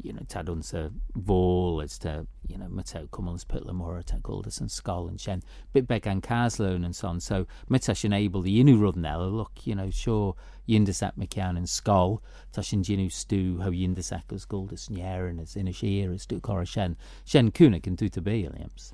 you 0.01 0.13
know 0.13 0.21
tad 0.27 0.47
a 0.49 0.91
bhól 1.17 1.83
is 1.83 1.97
de 1.97 2.25
you 2.47 2.57
know 2.57 2.67
mat 2.67 2.93
cummans 3.11 3.43
put 3.43 3.65
le 3.65 3.73
mór 3.73 4.03
te 4.05 4.17
goldas 4.17 4.61
an 4.61 4.67
sá 4.67 5.09
an 5.09 5.17
sin 5.17 5.41
bit 5.73 5.87
be 5.87 5.99
an 6.05 6.21
caslón 6.21 6.85
an 6.85 6.93
son 6.93 7.19
so 7.19 7.47
mit 7.69 7.83
sin 7.83 8.13
able 8.13 8.41
the 8.41 8.63
inú 8.63 8.79
rud 8.79 8.97
ella 8.97 9.25
look 9.25 9.65
you 9.65 9.75
know 9.75 9.89
sure 9.89 10.35
yindas 10.67 11.01
at 11.01 11.17
me 11.17 11.25
cean 11.25 11.57
an 11.57 11.65
sá 11.65 12.19
tá 12.53 12.63
sin 12.63 12.83
ginú 12.83 13.09
stú 13.09 13.61
ha 13.61 13.69
yindas 13.69 14.11
agus 14.11 14.45
goldas 14.45 14.89
nearan 14.89 15.39
is 15.39 15.57
ina 15.57 15.71
séir 15.71 16.13
is 16.13 16.25
stú 16.25 16.39
cho 16.41 16.63
sin 16.63 16.95
sin 17.25 17.51
cúna 17.51 17.85
an 17.87 17.97
tú 17.97 18.05
a 18.05 18.21
béliams 18.21 18.91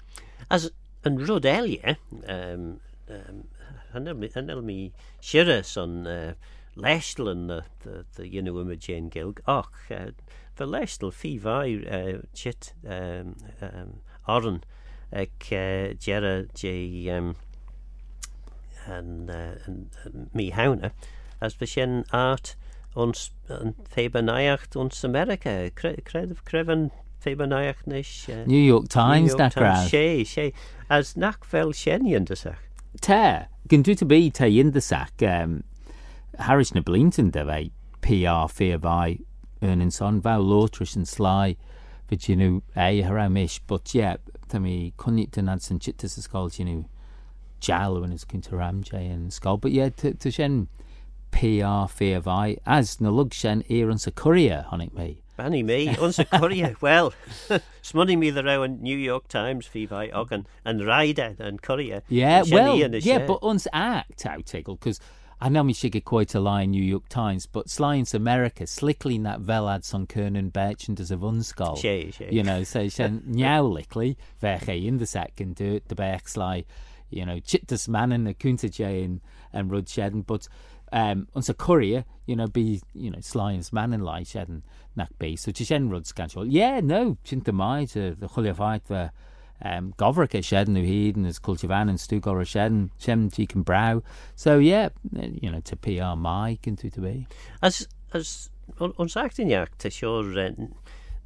as 0.50 0.72
an 1.04 1.18
rud 1.18 1.46
eile 1.46 1.98
um, 2.28 2.80
um, 3.10 3.44
hanel 3.94 4.62
mi 4.64 4.94
sire 5.20 5.64
son 5.64 6.08
uh, 6.08 6.34
leistelen 6.76 7.48
na 7.48 7.62
de 7.84 8.04
dhéanú 8.18 8.80
Jane 8.80 9.10
Gilg. 9.10 9.40
Ach 9.48 9.92
uh, 9.92 10.12
ver 10.58 10.70
leistel 10.70 11.12
fi 11.12 11.38
vai 11.38 11.76
uh, 11.86 12.22
chit 12.34 12.74
um, 12.86 13.36
um, 13.62 13.94
áan 14.28 14.62
ag 15.12 15.50
uh, 15.52 15.94
jere 16.00 16.48
dé 16.54 16.76
um, 17.16 17.36
an, 18.88 19.30
uh, 19.30 19.56
an, 19.68 20.30
mí 20.34 20.52
hana 20.52 20.92
as 21.42 21.56
be 21.56 21.66
sin 21.66 22.04
át 22.14 22.56
ons 22.96 23.32
an 23.50 23.74
fébanaiacht 23.96 24.78
ons 24.80 25.04
Amerika 25.04 25.70
kredh 25.76 26.44
krevan 26.46 26.90
fébanaiacht 27.24 27.88
nes 27.88 28.14
uh, 28.30 28.44
New 28.46 28.62
York 28.62 28.90
Times 28.90 29.36
sé 29.90 30.24
sé 30.28 30.52
as 30.90 31.16
nach 31.18 31.46
fel 31.46 31.74
sénian 31.74 32.26
deach. 32.30 32.58
Tá 33.02 33.48
gin 33.70 33.84
dú 33.84 33.96
a 33.98 34.06
bí 34.06 34.30
tá 34.32 34.50
diondaach 34.50 35.24
um, 35.30 35.64
Harris 36.38 36.74
na 36.74 36.82
blinton 36.82 37.32
de 37.32 37.46
bheith 37.46 37.72
PR 38.04 38.50
fé 38.52 38.76
bhai 38.78 39.20
an 39.70 39.92
son. 39.92 40.22
Bh 40.22 40.40
lotris 40.40 40.96
an 40.96 41.04
slá 41.04 41.56
fi 42.08 42.18
sinú 42.18 42.62
é 42.76 43.10
ra 43.10 43.30
mis, 43.30 43.60
but 43.60 43.94
yeah, 43.94 44.18
tá 44.48 44.60
mí 44.60 44.94
conit 44.98 45.38
an 45.38 45.60
san 45.60 45.80
chitas 45.80 46.18
a 46.18 46.22
sáil 46.22 46.50
sinú 46.50 46.86
jalan 47.62 48.14
is 48.14 48.26
cinnta 48.26 48.52
ramé 48.52 49.12
an 49.12 49.30
sáil, 49.30 49.60
but 49.60 49.72
yeah, 49.72 49.90
tu 49.90 50.32
sin 50.32 50.68
PR 51.32 51.88
fé 51.90 52.22
bhai 52.22 52.58
as 52.66 53.02
na 53.02 53.10
lug 53.10 53.34
sin 53.34 53.64
éar 53.70 53.92
an 53.92 53.98
sa 53.98 54.12
honnig 54.12 54.92
mé. 54.94 55.18
Banny 55.38 55.64
mé 55.64 55.98
ons 56.00 56.20
a 56.20 56.76
well 56.80 57.12
smunning 57.82 58.20
me 58.20 58.30
the 58.30 58.44
ra 58.44 58.62
an 58.62 58.84
New 58.84 58.98
York 58.98 59.28
Times 59.28 59.66
fi 59.66 59.86
vai 59.88 60.10
agan 60.14 60.46
an 60.64 60.80
raide 60.82 61.40
an 61.40 61.58
choria 61.58 62.04
yeah 62.08 62.44
well 62.52 62.78
yeah 62.78 63.26
but 63.26 63.40
ons 63.42 63.68
act 63.74 64.28
out 64.28 64.46
tiggle 64.46 64.80
cause 64.80 65.00
I 65.44 65.50
know 65.50 65.62
me 65.62 65.74
sig 65.74 66.06
quite 66.06 66.34
a 66.36 66.40
lie 66.40 66.60
line 66.60 66.72
New 66.72 66.82
York 66.82 67.10
Times 67.10 67.48
but 67.48 67.68
slimes 67.68 68.14
America 68.14 68.66
slickly 68.66 69.18
that 69.24 69.42
velad 69.42 69.84
son 69.84 70.08
Kernan 70.08 70.52
Berchant 70.52 71.02
as 71.02 71.12
a 71.12 71.18
vunskull 71.18 71.76
you 72.32 72.44
know 72.44 72.64
so 72.64 72.88
sen 72.88 73.24
nyowlickly 73.30 74.16
veche 74.42 74.70
in 74.70 75.00
the 75.00 75.06
second 75.06 75.56
do 75.56 75.82
the 75.90 75.96
bech 75.96 76.30
sly 76.30 76.64
you 77.10 77.26
know 77.26 77.42
chittas 77.42 77.90
manin 77.90 78.26
a 78.26 78.34
kunta 78.34 79.20
and 79.52 79.70
rud 79.70 79.88
shedden 79.88 80.26
but 80.26 80.48
um, 80.94 81.28
ons 81.36 81.50
a 81.50 81.54
choria 81.54 82.06
you 82.26 82.38
know 82.38 82.48
be 82.48 82.82
you 82.94 83.12
know 83.12 83.20
slimes 83.20 83.74
man 83.74 83.92
and 83.92 84.06
lai 84.06 84.22
sheden 84.22 84.62
nach 84.96 85.10
be. 85.20 85.36
So 85.36 85.52
ti 85.52 85.66
sin 85.66 85.90
rud 85.90 86.06
scanol 86.06 86.48
yeah 86.50 86.80
no 86.80 87.18
chinta 87.26 87.52
mai 87.52 87.84
de 87.84 88.16
de 88.16 88.28
choleáit 88.28 89.12
um 89.62 89.94
goverke 89.98 90.44
sheden 90.44 90.74
nu 90.74 90.82
heden 90.86 91.26
is 91.26 91.40
kultivan 91.40 91.90
an 91.90 91.98
stu 91.98 92.20
go 92.20 92.44
sheden 92.44 92.90
sem 92.98 93.30
tí 93.30 93.48
can 93.48 93.64
brow. 93.64 94.02
So 94.36 94.58
yeah 94.60 94.90
you 95.14 95.50
know 95.50 95.60
te 95.60 95.76
PR 95.76 96.16
mai 96.16 96.58
can 96.62 96.76
tú 96.76 96.92
to 96.92 97.02
be 97.02 97.28
as 97.62 97.88
as 98.14 98.50
ons 98.78 99.16
achtinjaach 99.16 99.78
te 99.78 99.90
seo 99.90 100.22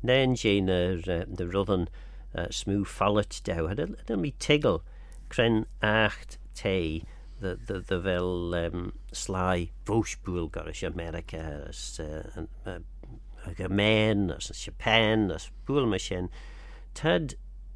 nen 0.03 0.35
sé 0.35 0.65
de 0.65 1.45
rudden 1.45 1.87
uh, 2.35 2.47
smú 2.49 2.85
fallet 2.85 3.41
da 3.43 3.67
had 3.67 4.19
mi 4.19 4.31
tigel 4.39 4.81
kren 5.29 5.65
acht 5.81 6.37
te 6.53 7.03
the 7.39 7.55
the 7.67 7.79
the 7.79 8.01
fel 8.01 8.55
um, 8.55 8.93
sly 9.11 9.69
bwysbwyl 9.85 10.51
gar 10.51 10.69
is 10.69 10.83
America 10.83 11.65
as 11.69 11.99
uh, 11.99 12.45
uh, 12.65 12.79
a 13.59 13.69
men 13.69 14.31
as 14.31 14.49
Japan 14.49 15.31
as 15.31 15.51
bwyl 15.65 15.87
ma 15.87 15.97
sin 15.97 16.29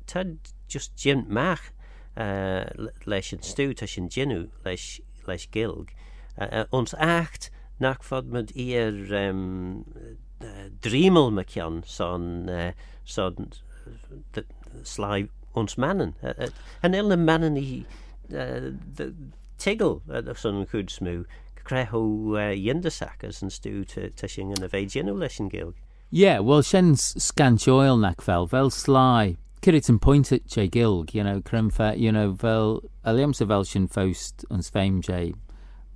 tad 0.06 0.38
tad 0.42 0.54
just 0.68 0.96
gin 0.98 1.26
mach 1.28 1.72
uh, 2.18 2.66
leis 3.06 3.34
an 3.34 3.40
stú 3.40 3.72
a 3.82 3.88
sin 3.88 4.10
ginú 4.10 4.50
leis 4.66 5.00
leis 5.28 5.48
gilg 5.52 5.92
uh, 6.38 6.48
uh, 6.52 6.66
ons 6.72 6.94
acht 7.00 7.50
nach 7.80 8.04
fod 8.04 8.32
met 8.32 8.52
ier 8.56 8.96
um, 9.18 9.86
uh, 10.42 10.70
driemel 10.82 11.32
me 11.32 11.44
cean 11.44 11.84
son 11.86 12.50
uh, 12.50 12.72
son 13.06 13.52
uh, 14.38 14.44
sly 14.84 15.28
ons 15.56 15.78
mannen 15.78 16.16
uh, 16.24 16.34
uh, 16.38 16.50
en 16.84 16.94
elle 16.94 17.18
mannen 17.18 17.58
i 17.58 17.86
uh, 18.32 18.72
the, 18.96 19.14
tigel 19.58 20.02
san 20.36 20.66
chud 20.66 20.90
smú 20.90 21.22
creho 21.64 22.02
dhéndasachas 22.36 23.42
an 23.44 23.54
stú 23.54 23.86
te 23.86 24.28
sin 24.28 24.54
an 24.56 24.66
a 24.66 24.70
bheith 24.70 24.96
genú 24.96 25.14
leis 25.18 25.40
an 25.40 25.50
gilg. 25.50 25.76
Yeah, 26.10 26.40
well 26.40 26.64
sin 26.64 26.96
scanseoil 26.96 28.00
nach 28.02 28.22
fel 28.22 28.48
fel 28.48 28.70
sly. 28.70 29.38
Kirit 29.62 29.90
an 29.90 30.00
pointte 30.00 30.40
sé 30.48 30.68
gilg, 30.72 31.14
you 31.14 31.24
know, 31.24 31.40
kremfe, 31.40 31.96
you 31.96 32.12
know, 32.12 32.34
fel 32.34 32.82
aliam 33.06 33.32
sa 33.36 33.46
vel 33.46 33.64
sin 33.64 33.88
fóst 33.88 34.44
ans 34.50 34.72
féim 34.72 35.04
sé 35.06 35.36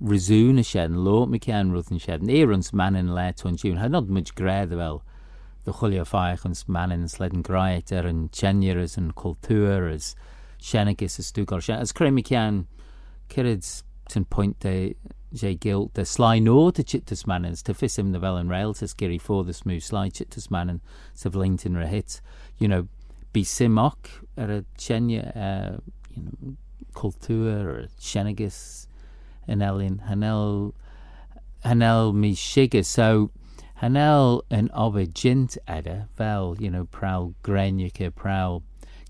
resún 0.00 0.60
a 0.60 0.62
sé 0.62 0.86
lo 0.88 1.26
me 1.26 1.40
cean 1.40 1.72
ruth 1.72 1.90
an 1.90 1.98
sé 1.98 2.16
éans 2.20 2.72
manin 2.72 3.12
le 3.12 3.22
an 3.22 3.56
dún, 3.56 3.78
ha 3.78 3.88
not 3.88 4.08
much 4.08 4.36
gréad 4.36 4.70
fel 4.70 5.02
de 5.64 5.72
cholia 5.72 6.04
feich 6.04 6.46
ans 6.46 6.68
manin 6.68 7.08
sleden 7.08 7.42
greit 7.42 7.90
ar 7.90 8.06
an 8.06 8.28
tjenir 8.28 8.80
as 8.80 8.96
an 8.96 9.10
kultúr 9.10 9.92
as 9.92 10.14
sennegus 10.60 11.18
is 11.18 11.32
stúgar 11.32 11.60
se 11.60 11.72
as 11.72 11.92
kremi 11.92 12.24
cean 12.24 12.68
Kirid 13.28 13.82
tin 14.08 14.24
point 14.26 14.60
de 14.60 14.94
sé 15.34 15.58
gilt 15.58 15.92
de 15.94 16.02
slai 16.02 16.38
nó 16.38 16.72
de 16.72 16.84
chitas 16.84 17.26
mannen 17.26 17.54
te 17.54 17.72
fisim 17.74 18.12
na 18.12 18.20
vel 18.20 18.36
an 18.36 18.48
rail 18.48 18.76
is 18.80 18.94
geri 18.94 19.18
fó 19.18 19.44
de 19.44 19.52
smú 19.52 19.82
slai 19.82 20.08
chitas 20.08 20.52
mannen 20.52 20.80
sa 21.14 21.28
blintin 21.28 21.76
ra 21.76 21.86
hit 21.86 22.20
you 22.58 22.68
know 22.68 22.86
bí 23.36 23.44
simach 23.44 24.12
ar 24.38 24.50
a 24.50 24.60
tjenne 24.78 25.20
uh, 25.36 25.76
you 26.14 26.22
know, 26.22 26.56
kultúr 26.94 27.48
ar 27.54 27.88
sennegus 28.00 28.86
in 29.46 29.60
elin 29.60 29.98
hanel 30.08 30.72
hanel 31.64 32.14
mi 32.14 32.32
sige 32.34 32.82
so 32.82 33.30
hanel 33.82 34.40
an 34.50 34.70
jint 35.12 35.58
ada 35.68 36.08
vel 36.16 36.56
you 36.58 36.70
know 36.70 36.84
prowl 36.84 37.34
grenike 37.42 38.14
prowl 38.14 38.62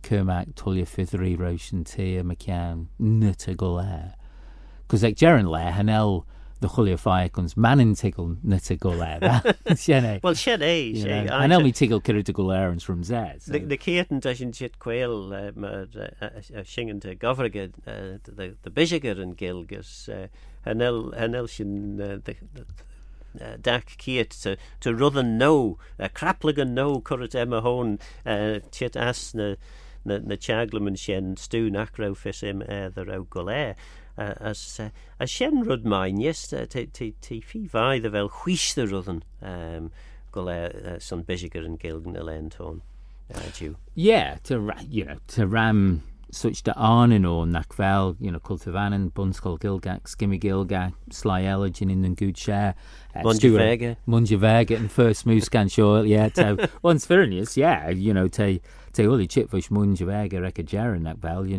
Kermac 0.07 0.55
Tulia 0.55 0.87
Fithri 0.87 1.37
Roshan 1.37 1.83
Tia 1.85 2.23
McCann 2.23 2.87
Nuta 2.97 3.55
Golair. 3.57 4.15
Cos 4.87 5.03
ag 5.03 5.17
Jaren 5.17 5.49
le 5.49 5.73
the 6.61 6.69
ffai 6.69 7.29
cwns 7.31 7.57
manin 7.57 7.95
tigl 7.95 8.37
nuta 8.43 8.77
Golair. 8.77 9.21
Sienne. 9.77 10.21
Well, 10.23 10.35
shed 10.35 10.61
é 10.61 10.93
sé 10.97 11.29
Hanel 11.29 11.63
mi 11.63 11.73
tigl 11.73 12.01
cyrra 12.01 12.23
de 12.23 12.33
Golair 12.33 12.71
and 12.71 12.83
from 12.83 13.05
Z. 13.05 13.15
so- 13.41 13.53
The 13.53 13.77
céan 13.77 14.21
tá 14.21 14.35
sin 14.37 14.53
siad 14.53 14.79
quail 14.79 15.33
singen 16.65 17.01
te 17.01 17.15
the 17.15 18.71
bisiger 18.71 19.21
an 19.21 19.35
gilgus 19.35 20.09
hanel 20.65 21.49
sin 21.49 21.99
dach 23.63 23.97
kiet 23.99 24.31
te 24.81 24.91
rudden 24.91 25.37
no 25.39 25.79
krapligen 25.99 26.73
no 26.75 27.01
currit 27.01 27.35
emma 27.35 27.61
hon 27.61 27.99
tiet 28.71 28.97
as 28.97 29.35
na 29.35 29.55
na 30.05 30.19
na 30.19 30.37
teaglaman 30.37 30.97
sin 30.97 31.35
stú 31.35 31.69
nachrá 31.71 32.17
fis 32.17 32.43
im 32.43 32.63
er 32.63 32.93
eh, 32.97 33.03
ra 33.05 33.19
golé. 33.19 33.75
As 34.17 34.81
uh, 34.81 34.91
as 35.21 35.31
sin 35.31 35.63
rud 35.63 35.85
main 35.85 36.21
yes 36.21 36.47
tí 36.49 37.43
fi 37.43 37.67
vai 37.67 37.99
de 38.01 38.09
vel 38.11 38.29
chuiste 38.29 38.87
rudden 38.91 39.23
um, 39.43 39.91
go 40.33 40.43
le 40.43 40.67
uh, 40.67 40.99
son 40.99 41.23
bisiger 41.23 41.65
an 41.65 41.77
gilgan 41.77 42.17
a 42.17 42.23
lentón 42.23 42.81
dú. 43.59 43.75
Yeah, 43.95 44.37
to 44.45 44.61
ra- 44.61 44.81
you 44.89 45.05
know 45.05 45.17
to 45.29 45.47
ram 45.47 46.03
such 46.31 46.65
the 46.65 46.75
and 46.77 47.27
on 47.27 47.53
nach 47.53 47.73
fel 47.73 48.17
you 48.21 48.31
know 48.31 48.39
cultivanen 48.39 49.13
bunskol 49.13 49.59
gilgak 49.59 50.03
skimmy 50.03 50.39
gilgak 50.41 50.93
sly 51.11 51.43
elegin 51.43 51.91
in 51.91 52.05
and 52.05 52.17
good 52.17 52.37
share 52.37 52.75
Munjavega. 53.15 53.97
Munjavega 54.07 54.77
and 54.77 54.91
first 54.91 55.25
moose 55.25 55.49
can 55.49 55.69
show 55.69 56.03
yeah 56.03 56.29
to 56.37 56.69
once 56.83 57.07
fairness 57.07 57.57
yeah 57.57 57.89
you 57.91 58.13
know 58.13 58.29
te 58.29 58.61
te 58.93 59.07
uli 59.07 59.27
chipfish 59.27 59.71
Munjavega 59.71 60.43
reka 60.43 60.63
jaran 60.63 61.03
nach 61.03 61.19
fel 61.19 61.47
you 61.47 61.59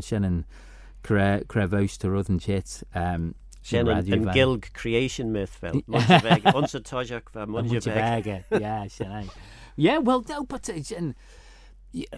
cre 1.03 1.43
crevos 1.47 1.97
to 1.97 2.07
ruthen 2.07 2.39
chit 2.39 2.83
um 2.95 3.35
Sin 3.61 3.87
an 3.89 3.97
an 4.13 4.25
gilg 4.27 4.71
creation 4.73 5.31
myth 5.33 5.49
fel 5.49 5.81
onsa 5.89 6.79
táiseach 6.81 7.31
bheit 7.33 7.47
Munjavega 7.49 8.43
munjavega. 8.49 8.61
yeah 8.61 8.87
shannon 8.87 9.29
yeah 9.75 9.97
well 9.97 10.23
no 10.29 10.43
but 10.43 10.69
it's 10.69 10.91
and 10.91 11.15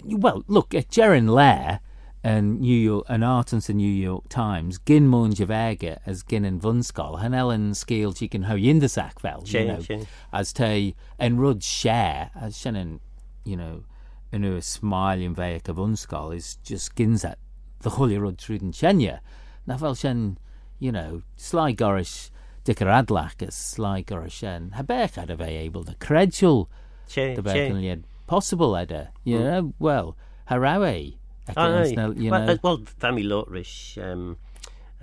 well 0.06 0.44
look 0.48 0.74
at 0.76 0.90
Jaron 0.90 1.30
Lair 1.30 1.80
and 2.24 2.60
New 2.60 2.78
York 2.78 3.06
and 3.08 3.24
Artons 3.24 3.70
and 3.70 3.78
New 3.78 3.90
York 3.92 4.28
Times 4.30 4.78
gin 4.86 5.10
Munjavega 5.10 6.00
as 6.06 6.22
gin 6.22 6.44
and 6.44 6.62
Vunskal. 6.62 7.24
And 7.24 7.34
Ellen 7.34 7.72
Skeel 7.74 8.14
she 8.14 8.28
can 8.28 8.44
ho 8.44 8.56
in 8.58 8.86
sack 8.90 9.20
fel 9.20 9.40
you 9.46 9.52
Sin, 9.52 9.68
know 9.68 9.80
sin. 9.80 10.08
as 10.34 10.52
te 10.52 10.96
and 11.18 11.40
Rud 11.40 11.64
share 11.64 12.30
as 12.36 12.58
Shannon 12.58 13.00
you 13.46 13.56
know 13.56 13.86
in 14.32 14.44
a 14.44 14.62
smile 14.62 15.20
in 15.20 15.34
Veic 15.34 15.68
of 15.70 15.78
Vunskal 15.78 16.36
is 16.36 16.58
just 16.58 16.94
gins 16.96 17.24
at 17.24 17.40
the 17.82 17.92
holy 17.92 18.18
Rud 18.18 18.38
Truden 18.38 18.72
Chenya 18.72 19.20
na 19.66 19.78
fel 19.78 19.96
Shen 19.96 20.38
you 20.80 20.92
know 20.92 21.22
sly 21.36 21.74
gorish 21.74 22.30
dicker 22.64 22.86
adlach 22.86 23.42
as 23.46 23.56
sly 23.56 24.02
gorish 24.04 24.32
Shen 24.32 24.74
habech 24.76 25.16
had 25.16 25.30
a 25.30 25.44
able 25.44 25.84
to 25.84 25.96
credule 25.96 26.70
Sé, 27.08 27.36
the 27.36 27.42
bacon 27.42 28.06
possible 28.28 28.76
edda 28.76 29.12
you 29.24 29.40
know 29.40 29.74
well 29.80 30.16
harawe 30.50 31.16
Aye. 31.58 31.86
you 31.88 32.30
Well, 32.30 32.46
know 32.46 32.54
uh, 32.54 32.58
well 32.62 32.78
fami 32.78 33.24
lotrish 33.26 33.98
um, 33.98 34.38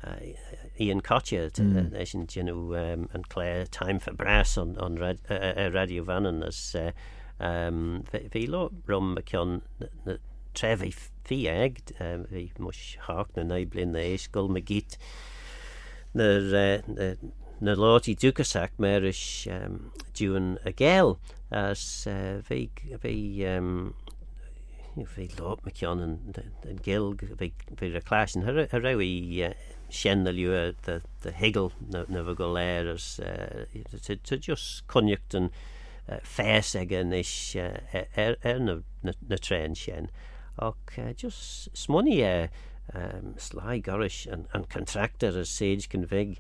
uh, 0.04 0.14
Ian 0.78 1.00
Kotja 1.00 1.50
Mm. 1.50 1.90
nation 1.92 2.26
you 2.35 2.42
know 2.45 2.75
um, 2.76 3.09
and 3.12 3.28
Claire 3.28 3.66
time 3.66 3.99
for 3.99 4.12
brass 4.12 4.56
on 4.56 4.76
on 4.78 4.95
rad, 4.97 5.18
uh, 5.28 5.35
uh, 5.35 5.71
radio 5.73 6.04
vannon 6.04 6.42
as 6.45 6.76
uh, 6.78 6.92
um, 7.42 8.04
vi 8.12 8.47
lo 8.47 8.71
rum 8.87 9.18
kion 10.56 10.78
trevi 10.78 10.92
fi 11.25 11.46
eg 11.48 11.81
vi 12.31 12.52
mus 12.59 12.96
hak 13.07 13.37
na 13.37 13.42
na 13.42 13.64
blin 13.64 13.92
na 13.92 13.98
éskol 13.98 14.48
me 14.48 14.61
git 14.61 14.98
na 16.14 16.38
na 17.61 17.74
láti 17.74 18.14
dúkasach 18.14 18.78
mer 18.78 19.04
is 19.04 19.46
um, 19.50 19.92
dúan 20.14 20.59
a 20.64 20.72
géil 20.72 21.18
as 21.50 22.07
uh, 22.07 22.40
vi 22.48 22.70
vi 23.02 23.46
um, 23.46 23.94
bhí 24.96 25.28
lá 25.38 25.57
me 25.64 25.72
cean 25.72 26.02
an 26.02 26.83
gil 26.83 27.14
bhí 27.14 27.52
a 27.96 28.00
chlásin 28.00 28.44
a 28.46 28.78
raí 28.78 29.54
sin 29.88 30.24
na 30.24 30.31
liú 30.31 30.52
de 30.85 31.33
hegel 31.33 31.72
na 31.88 32.22
bh 32.22 32.37
go 32.37 32.52
léir 32.52 32.92
as 32.94 33.20
just 34.40 34.87
connecht 34.87 35.35
an 35.35 35.50
fés 36.22 36.76
aige 36.76 37.02
is 37.12 37.57
ar 37.57 38.61
na 38.61 39.37
trein 39.37 39.74
ach 40.59 41.16
just 41.16 41.75
smoní 41.75 42.49
Sly 43.37 43.81
slá 43.83 44.33
and, 44.33 44.47
an 44.53 44.64
contractor 44.64 45.38
as 45.38 45.49
séid 45.49 45.88
can 45.88 46.07
bhig 46.07 46.38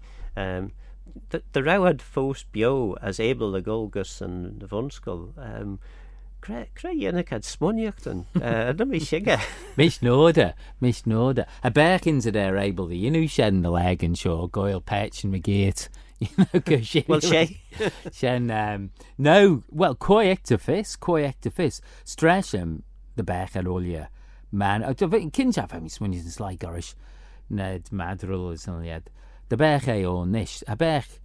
de 1.30 1.62
ráhad 1.62 2.00
fós 2.00 2.44
bio 2.52 2.94
as 3.02 3.20
able 3.20 3.54
a 3.54 3.62
golgus 3.62 4.20
and 4.20 4.60
the 4.60 4.66
bhonscoil 4.66 5.32
um, 5.38 5.78
Cre 6.40 6.66
dhéananig 6.94 7.28
had 7.28 7.42
smuíochttan 7.42 8.24
na 8.34 8.84
mí 8.84 9.00
siige. 9.00 9.38
mis 9.76 9.98
nóda 9.98 10.54
mis 10.80 11.02
nóda 11.02 11.46
a 11.64 11.70
bekins 11.70 12.26
a 12.26 12.30
there 12.30 12.56
able 12.56 12.86
the 12.86 13.04
inu 13.04 13.28
shen 13.28 13.62
the 13.62 13.70
leg 13.70 14.04
and 14.04 14.18
show 14.18 14.46
goil 14.46 14.80
patch 14.80 15.24
and 15.24 15.34
McGate 15.34 15.88
you 16.20 16.28
know 16.38 16.80
she 16.82 17.04
Well 17.08 17.20
sé 17.20 17.56
shen. 18.12 18.50
Um 18.50 18.90
no 19.18 19.64
well 19.70 19.94
koi 19.94 20.26
ectofis 20.26 20.98
koi 21.00 21.22
ectofis 21.22 21.80
stresham 22.04 22.82
the 23.16 23.22
back 23.24 23.56
at 23.56 23.66
all 23.66 23.82
yeah. 23.82 24.06
Man 24.52 24.84
I 24.84 24.92
don't 24.92 25.32
kinja 25.32 25.68
fa 25.68 25.80
mis 25.80 26.00
when 26.00 26.12
he's 26.12 26.38
like 26.40 26.60
gorish 26.60 26.94
ned 27.50 27.84
madrul 27.92 28.52
is 28.52 28.68
on 28.68 28.84
yet 28.84 29.10
the 29.48 29.56
back 29.56 29.88
a 29.88 30.04
o 30.04 30.24
nish. 30.24 30.62
A 30.68 30.76
back 30.76 31.20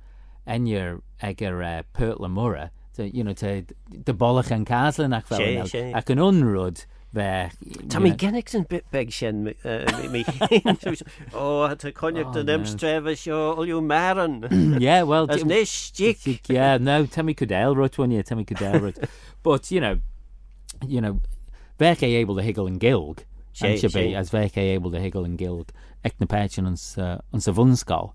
en 0.48 0.66
your 0.66 1.02
egger 1.22 1.62
uh, 1.64 1.84
pertla 1.94 2.30
mura 2.30 2.72
to 2.96 3.08
you 3.16 3.24
know 3.24 3.34
to 3.34 3.64
the 4.06 4.14
bollach 4.14 4.52
and 4.52 4.66
castle 4.66 5.08
nach 5.08 5.26
fel 5.28 5.40
Sé, 5.40 5.56
now. 5.56 5.64
sé. 5.64 5.94
ac 5.96 6.10
yn 6.16 6.20
unrod 6.20 6.86
fe 7.14 7.52
Tá 7.92 8.00
mí 8.02 8.12
gennig 8.18 8.54
an 8.56 8.64
bit 8.70 8.86
beg 8.92 9.12
sin 9.12 9.44
mí 9.46 10.24
ó 11.34 11.76
tá 11.76 11.92
connecht 11.94 12.36
an 12.42 12.50
imstrefh 12.56 13.10
seo 13.24 13.40
olú 13.58 13.82
maran 13.84 14.42
yeah 14.82 15.04
well 15.04 15.30
as 15.30 15.44
d- 15.44 15.50
níos 15.50 15.68
stick 15.68 16.50
yeah 16.50 16.78
no 16.78 17.06
Tammy 17.06 17.34
Cadell 17.34 17.76
wrote 17.76 17.98
one 17.98 18.12
yeah 18.12 18.22
Tammy 18.22 18.46
Cadell 18.46 18.80
wrote. 18.80 18.98
But 19.44 19.72
you 19.72 19.82
know 19.82 20.00
you 20.88 21.02
know 21.02 21.20
Vec 21.82 22.04
able 22.04 22.36
to 22.36 22.44
higgle 22.44 22.68
and 22.68 22.80
gilg 22.80 23.24
Sé, 23.56 23.72
and 23.72 23.80
should 23.80 23.94
be 23.94 24.16
as 24.16 24.30
Vec 24.30 24.56
able 24.56 24.92
to 24.92 25.00
higgle 25.00 25.26
and 25.26 25.40
gilg 25.40 25.70
ekna 26.06 26.30
patchen 26.30 26.68
on 26.68 26.78
sa 26.78 27.18
on 27.34 27.42
sa 27.42 28.14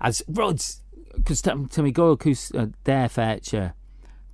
as 0.00 0.22
rods 0.28 0.80
Tammy 1.24 1.92
go 1.92 2.18
uh, 2.54 2.66
there 2.82 3.08
fetch 3.08 3.54
uh, 3.54 3.70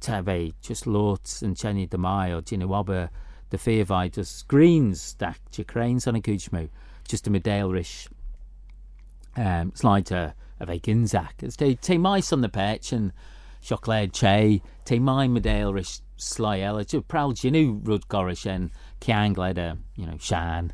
Tave 0.00 0.54
just 0.62 0.86
lots 0.86 1.42
and 1.42 1.56
Chenny 1.56 1.86
de 1.86 2.50
you 2.50 2.58
know 2.58 2.66
wobber 2.66 3.10
the 3.50 3.58
fear 3.58 3.84
just 4.08 4.48
greens 4.48 5.02
stack 5.02 5.40
your 5.56 5.66
cranes 5.66 6.06
on 6.06 6.16
a 6.16 6.20
goochmo 6.20 6.70
just 7.06 7.26
a 7.26 7.30
medalrish 7.30 8.08
um, 9.36 9.72
slider 9.74 10.32
of 10.58 10.70
a 10.70 10.78
ginzak. 10.78 11.42
It's 11.42 11.56
te, 11.56 11.74
te 11.74 11.98
mice 11.98 12.32
on 12.32 12.40
the 12.40 12.48
pitch 12.48 12.92
and 12.92 13.12
chocolate 13.60 14.12
che, 14.12 14.62
te 14.84 14.98
mai 14.98 15.26
medalrish 15.26 16.00
proud 17.08 17.42
you 17.42 17.50
know 17.50 17.80
Rud 17.82 18.08
Gorish 18.08 18.46
and 18.46 18.70
Kiang 19.00 19.34
leder, 19.34 19.78
you 19.96 20.06
know, 20.06 20.16
Shan, 20.18 20.72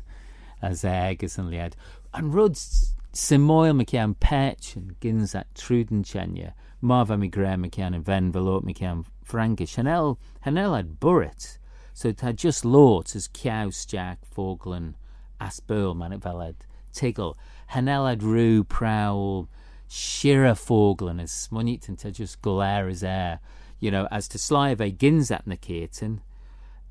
as 0.61 0.83
eggs 0.83 1.37
and 1.37 1.51
liad. 1.51 1.73
And 2.13 2.33
Rud's 2.33 2.95
Simoil 3.13 3.81
McCann 3.81 4.15
Petch 4.15 4.75
and 4.75 4.99
Ginzak 4.99 5.45
Truden 5.55 6.03
Chenya, 6.03 6.53
Marva 6.81 7.17
Migre 7.17 7.55
McCann 7.55 7.95
and 7.95 8.05
Ven 8.05 8.31
Velot 8.31 8.63
McCann 8.63 9.05
Frankish. 9.23 9.75
Hanel, 9.75 10.17
Hanel 10.45 10.75
had 10.75 10.99
Burrit, 10.99 11.57
so 11.93 12.09
it 12.09 12.21
had 12.21 12.37
just 12.37 12.63
lots 12.63 13.15
as 13.15 13.27
Kjaus, 13.27 13.87
Jack, 13.87 14.19
Foglen, 14.35 14.93
Asperl, 15.41 15.95
man 15.95 16.13
it 16.13 16.21
veled, 16.21 16.55
Tiggle, 16.93 17.35
Hanel 17.71 18.07
had 18.07 18.23
Rue, 18.23 18.63
Prowl, 18.63 19.49
Shira 19.87 20.53
Foglen 20.53 21.21
as 21.21 21.31
Smunit 21.31 21.87
and 21.87 21.97
to 21.99 22.11
just 22.11 22.41
Golair 22.41 22.89
as 22.89 23.03
air, 23.03 23.39
you 23.79 23.91
know, 23.91 24.07
as 24.11 24.27
to 24.29 24.37
Slive 24.37 24.77
Ginzak 24.97 25.45
Nakaten, 25.45 26.19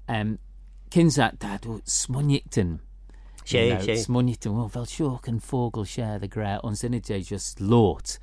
um, 0.08 0.38
Kinzak 0.90 1.38
dad 1.38 1.62
Smuniten. 1.84 2.80
sé 3.44 3.78
sé 3.78 3.96
Smuniten, 3.96 4.54
well, 4.54 4.68
fel 4.68 4.86
sure 4.86 5.18
can 5.18 5.40
Fogel 5.40 5.84
share 5.84 6.18
the 6.18 6.28
great 6.28 6.60
on 6.62 6.74
Zinite 6.74 7.24
just 7.26 7.60
lot 7.60 8.18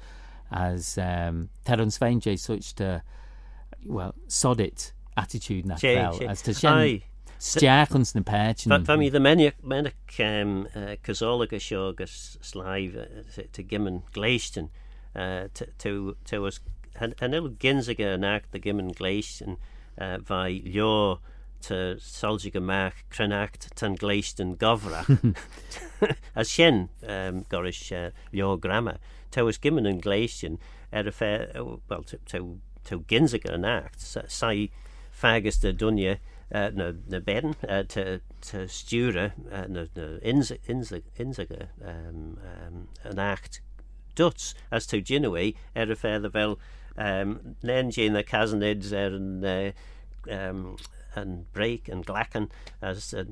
as 0.51 0.97
um, 0.97 1.49
Teron 1.65 1.91
Svein 1.91 2.19
J 2.19 2.35
such 2.35 2.75
to, 2.75 3.01
well, 3.85 4.13
sod 4.27 4.59
it 4.59 4.93
attitude 5.17 5.65
na 5.65 5.75
sé 5.75 5.95
fel, 5.95 6.29
as 6.29 6.41
to 6.41 6.53
Shen 6.53 6.73
Ai 6.73 7.03
Stiach 7.43 7.93
ons 7.93 8.15
na 8.15 8.21
patch 8.21 8.65
and 8.65 8.85
Fa 8.85 8.95
mi 8.95 9.09
the 9.09 9.19
menic 9.19 9.55
menic 9.61 9.99
cosólaga 11.03 11.59
seo 11.59 11.89
agus 11.89 12.37
sláimh 12.41 12.95
te 13.51 13.63
gimmen 13.63 14.03
gléisten 14.13 14.69
to 15.13 16.41
was 16.41 16.61
an 16.99 17.33
il 17.33 17.49
ginsaige 17.59 18.17
nach 18.19 18.49
de 18.51 18.59
gimmen 18.59 18.91
gléisten 18.93 19.57
bhai 19.97 20.61
leo 20.65 21.19
te 21.63 21.95
salge 21.99 22.51
gemak 22.51 23.05
krenacht 23.09 23.69
tan 23.75 23.95
gleisten 23.95 24.57
gofrach 24.57 25.07
as 26.35 26.51
sin 26.51 26.89
um, 27.07 27.43
goris 27.49 27.91
uh, 27.91 28.09
jo 28.31 28.57
grammar. 28.57 28.97
Te 29.31 29.43
was 29.43 29.57
gimmen 29.57 29.87
an 29.87 30.01
gleisten 30.01 30.59
er 30.91 31.07
a 31.07 31.11
fe 31.11 31.31
well 31.89 32.03
te, 32.03 32.19
te, 32.25 32.41
te 32.83 32.99
ginzige 33.07 33.53
an 33.53 33.65
acht 33.65 34.03
sai 34.27 34.69
fagus 35.11 35.61
de 35.61 35.73
dunje 35.73 36.17
uh, 36.51 36.69
na, 36.73 36.91
na 37.07 37.19
beden 37.19 37.55
uh, 37.69 37.83
te, 37.83 38.19
te 38.41 38.67
sture 38.67 39.31
uh, 39.51 39.65
na, 39.67 39.87
na 39.95 40.07
inzige, 40.21 40.59
inzige, 40.67 41.07
inzige 41.15 41.69
um, 41.81 42.37
um, 42.43 42.87
an 43.03 43.19
acht 43.19 43.61
duts 44.15 44.53
as 44.71 44.85
to 44.85 45.01
Ginway 45.01 45.55
er 45.75 45.91
a 45.91 45.95
fe 45.95 46.19
fel 46.29 46.59
um, 46.97 47.55
nen 47.63 47.91
na 48.13 48.21
casanids 48.21 48.91
er 48.91 49.15
an 49.15 49.45
uh, 49.45 49.71
um, 50.29 50.77
and 51.15 51.51
brake 51.53 51.87
and 51.87 52.05
glacken 52.05 52.49
as 52.81 53.13
uh, 53.13 53.23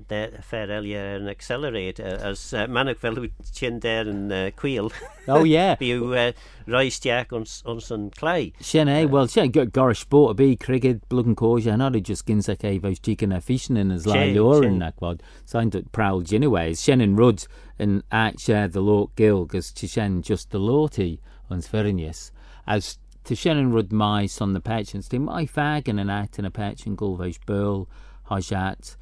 fair 0.41 0.67
earlier 0.67 1.15
and 1.15 1.29
accelerate 1.29 1.99
uh, 1.99 2.17
as 2.21 2.53
uh, 2.53 2.93
fel 2.97 3.15
chin 3.53 3.79
there 3.79 4.07
and 4.07 4.31
uh, 4.31 4.51
queel. 4.51 4.91
Oh 5.27 5.43
yeah. 5.43 5.75
You 5.81 6.13
uh, 6.13 6.31
rice 6.67 6.99
jack 6.99 7.33
on 7.33 7.45
on 7.65 7.81
some 7.81 8.11
clay. 8.11 8.53
Shen 8.61 8.87
eh 8.87 9.05
well 9.05 9.27
shen 9.27 9.51
got 9.51 9.67
gorish 9.67 10.01
sport 10.01 10.31
a 10.31 10.33
be 10.35 10.55
cricket 10.55 11.07
blug 11.09 11.25
and 11.25 11.37
koja 11.37 11.73
and 11.73 11.83
I'd 11.83 12.05
just 12.05 12.25
ginsak 12.25 12.63
eh 12.63 12.77
vos 12.77 12.99
chicken 12.99 13.31
a 13.31 13.41
fishing 13.41 13.77
in 13.77 13.91
as 13.91 14.05
lai 14.05 14.31
lure 14.31 14.63
in 14.63 14.79
that 14.79 14.95
quad. 14.97 15.23
Signed 15.45 15.75
it 15.75 15.91
proud 15.91 16.25
ginnyways. 16.25 16.83
Shen 16.83 17.01
and 17.01 17.17
Rudd 17.17 17.45
and 17.79 18.03
at 18.11 18.39
share 18.39 18.67
the 18.67 18.81
lot 18.81 19.15
gil 19.15 19.45
cause 19.45 19.73
shen 19.75 20.21
just 20.21 20.51
the 20.51 20.59
lorty 20.59 21.19
on 21.49 21.61
Sverinius 21.61 22.31
as 22.67 22.97
to 23.23 23.35
Shannon 23.35 23.71
Rud 23.71 23.91
mai 23.91 24.25
the 24.25 24.61
patchens 24.61 25.07
to 25.09 25.19
my 25.19 25.45
fag 25.45 25.87
and 25.87 25.99
an 25.99 26.09
act 26.09 26.39
in 26.39 26.45
a 26.45 26.51
patch 26.51 26.85
and 26.85 26.97
gulvage 26.97 27.39
burl 27.45 27.87
hajat 28.29 28.95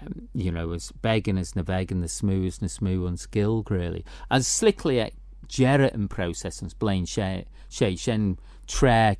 um, 0.00 0.28
you 0.34 0.50
know 0.50 0.72
as 0.72 0.92
begging 0.92 1.38
as 1.38 1.56
na 1.56 1.62
vegan 1.62 2.00
the 2.00 2.08
smooth 2.08 2.46
as 2.46 2.62
na 2.62 2.68
smooth 2.68 3.06
and 3.06 3.20
skill 3.20 3.64
really. 3.68 4.04
As 4.30 4.46
slickly 4.46 5.00
at 5.00 5.12
and 5.58 6.08
process 6.08 6.62
and 6.62 6.78
blain 6.78 7.04
she 7.04 7.44
she 7.68 7.96
shen 7.96 8.38
tre 8.66 9.18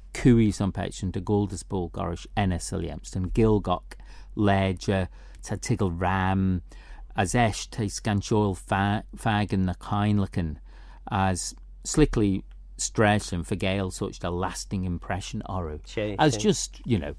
on 0.60 0.72
patch 0.72 1.02
and 1.02 1.12
de 1.12 1.20
goldus 1.20 1.66
ball 1.66 1.90
gorish 1.90 2.26
ennis 2.36 2.72
and 2.72 3.34
gilgok 3.34 3.96
ledger 4.34 5.08
ta 5.42 5.56
tiggle 5.56 5.92
ram 5.98 6.62
as 7.16 7.32
te 7.32 7.86
scanchoil 7.86 8.56
fag 9.16 9.52
and 9.52 9.66
na 9.66 9.74
kind 9.74 10.58
as 11.10 11.54
slickly 11.84 12.44
stretch 12.82 13.32
and 13.32 13.46
for 13.46 13.56
Gale 13.56 13.90
such 13.90 14.22
a 14.22 14.30
lasting 14.30 14.84
impression 14.84 15.42
orw. 15.48 15.80
As 16.18 16.36
just, 16.36 16.80
you 16.84 16.98
know, 16.98 17.14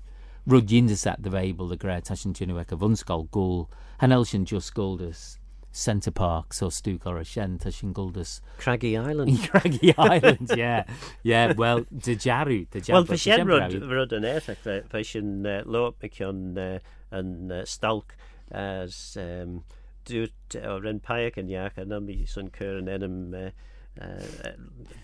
rud 0.45 0.71
at 0.73 1.23
the 1.23 1.29
Babel 1.29 1.67
the 1.67 1.77
great 1.77 2.05
tashin 2.05 2.33
tinwek 2.33 2.71
of 2.71 2.79
unskol 2.79 3.29
gul 3.31 3.69
Hanelshin 4.01 4.45
just 4.45 4.73
goldus 4.73 5.37
Centre 5.71 6.11
Park 6.11 6.53
so 6.53 6.69
stu 6.69 6.99
or 7.05 7.17
a 7.17 7.23
shen 7.23 7.57
tashin 7.57 7.93
goldus 7.93 8.41
Craggy 8.59 8.97
Island. 8.97 9.41
Craggy 9.49 9.93
Island, 9.97 10.51
yeah. 10.55 10.83
Yeah, 11.23 11.53
well 11.53 11.85
de 11.97 12.15
jaru 12.15 12.67
the 12.69 12.91
Well 12.91 13.05
for 13.05 13.17
shen 13.17 13.47
rud 13.47 13.73
rud 13.81 14.13
an 14.13 14.23
etek 14.23 14.89
fashion 14.89 15.45
uh, 15.45 15.63
lo 15.65 15.95
micion 16.01 16.57
uh, 16.57 16.79
an 17.11 17.51
uh, 17.51 17.65
stalk 17.65 18.15
as 18.51 19.17
um, 19.19 19.63
dút 20.05 20.31
or 20.55 20.81
ren 20.81 20.99
payak 20.99 21.37
and 21.37 21.49
yak 21.49 21.77
and 21.77 21.89
nami 21.89 22.25
sun 22.25 22.49
cur 22.49 22.77
an 22.77 22.85
enum 22.85 23.47
uh, 23.47 23.51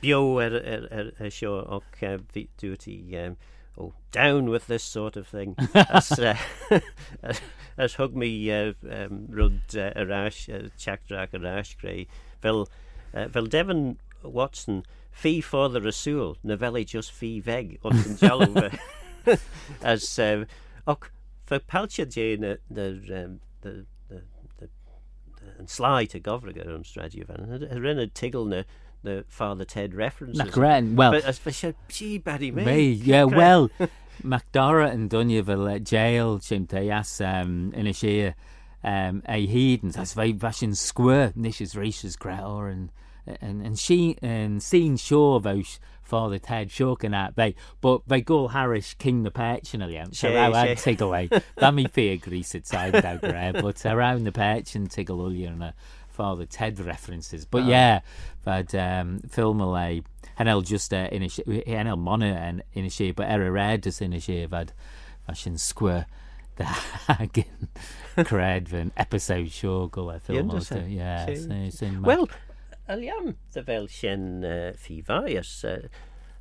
bio 0.01 0.37
er, 0.37 0.55
er, 0.55 0.87
er, 0.91 1.11
er 1.19 1.47
och 1.47 2.03
uh, 2.03 2.17
duty 2.57 3.15
um, 3.15 3.37
oh, 3.77 3.93
down 4.11 4.49
with 4.49 4.67
this 4.67 4.83
sort 4.83 5.15
of 5.15 5.27
thing. 5.27 5.55
As, 5.75 6.11
uh, 6.19 6.35
as, 7.23 7.41
as 7.77 7.93
hug 7.95 8.15
me 8.15 8.51
uh, 8.51 8.73
um, 8.89 9.27
rud 9.29 9.61
uh, 9.75 9.91
arash 9.95 10.49
uh, 10.49 10.69
chakdrach 10.77 11.31
arash 11.31 11.77
grey. 11.77 12.07
Fel 12.41 12.67
uh, 13.13 13.27
fel 13.29 13.45
Devon 13.45 13.97
Watson 14.23 14.83
fee 15.11 15.41
for 15.41 15.69
the 15.69 15.81
Rasul 15.81 16.37
novelli 16.43 16.85
just 16.85 17.11
fee 17.11 17.39
veg 17.39 17.79
on 17.83 17.93
jalw 17.93 18.71
as 19.81 20.19
uh, 20.19 20.45
och 20.85 21.05
for 21.45 21.59
palcha 21.59 22.05
jane 22.05 22.57
the 22.69 23.23
um, 23.23 23.39
the 23.61 23.85
an 25.59 25.67
slá 25.67 26.01
a 26.01 26.19
gofragar 26.19 26.73
an 26.73 26.83
straú 26.83 27.25
fan 27.27 27.67
rinne 27.71 28.11
tigel 28.13 28.47
na 28.47 28.63
the 29.01 29.23
Father 29.29 29.63
Ted 29.63 29.93
references. 29.93 30.37
Nach 30.37 30.57
ren, 30.57 30.95
well, 30.95 31.11
but 31.11 31.23
as 31.23 31.37
for 31.37 31.51
she 31.51 32.19
baddy 32.19 32.53
me. 32.53 32.65
Me, 32.65 32.89
yeah, 32.91 33.23
well, 33.23 33.69
MacDara 34.23 34.91
and 34.91 35.09
Dunya 35.09 35.45
fel 35.45 35.79
jail 35.79 36.39
chimte 36.39 36.91
as 36.91 37.21
um 37.21 37.71
in 37.73 37.87
a 37.87 37.93
share 37.93 38.35
um 38.83 39.23
a 39.27 39.45
hedens 39.45 39.97
as 39.97 40.13
vai 40.13 40.33
fashion 40.33 40.75
square 40.75 41.31
nishes 41.35 41.75
races 41.75 42.15
greater 42.15 42.67
and 42.67 42.91
and 43.41 43.61
and 43.65 43.77
she 43.77 44.17
and 44.21 44.61
seen 44.61 44.97
sure 44.97 45.39
those 45.39 45.79
father 46.03 46.39
Ted 46.39 46.71
shocking 46.71 47.13
at 47.13 47.35
they 47.35 47.55
but 47.81 48.01
they 48.07 48.21
go 48.21 48.47
Harris 48.47 48.93
King 48.95 49.23
the 49.23 49.31
patch 49.31 49.73
and 49.73 49.83
again 49.83 50.11
so 50.13 50.29
I 50.35 50.73
take 50.75 51.01
away. 51.01 51.29
That 51.57 51.73
me 51.73 51.87
fear 51.87 52.17
grease 52.17 52.55
side 52.63 52.95
out 52.95 53.21
there 53.21 53.53
but 53.53 53.85
around 53.85 54.23
the 54.23 54.31
patch 54.31 54.75
and 54.75 54.89
take 54.89 55.09
a 55.09 55.13
little 55.13 55.31
and 55.47 55.63
a 55.63 55.73
father 56.09 56.45
Ted 56.45 56.79
references. 56.79 57.45
But 57.45 57.63
oh. 57.63 57.67
yeah 57.67 58.01
but 58.43 58.73
um 58.73 59.19
film 59.29 59.59
lei 59.59 60.01
henel 60.35 60.61
just 60.61 60.93
uh, 60.93 61.07
in 61.11 61.29
henel 61.67 61.97
mon 61.97 62.23
en 62.23 62.63
in 62.73 62.85
a 62.85 62.87
sé 62.87 63.15
but 63.15 63.29
error 63.29 63.51
red 63.51 63.85
is 63.85 64.01
in 64.01 64.13
a 64.13 64.17
sé 64.17 64.47
vad 64.47 64.71
fashion 65.25 65.57
square 65.57 66.05
the 66.55 66.63
hagin 66.63 67.67
cred 68.17 68.91
episode 68.97 69.51
sure 69.51 69.87
go 69.87 70.09
a 70.09 70.19
film 70.19 70.49
yeah 70.87 71.25
so, 71.25 71.69
so 71.69 71.91
well 72.01 72.27
Aliam 72.89 73.35
the 73.53 73.63
fel 73.63 73.87
sin 73.87 74.43
uh, 74.43 74.73
fi 74.75 75.01
faias 75.01 75.63
uh, 75.63 75.87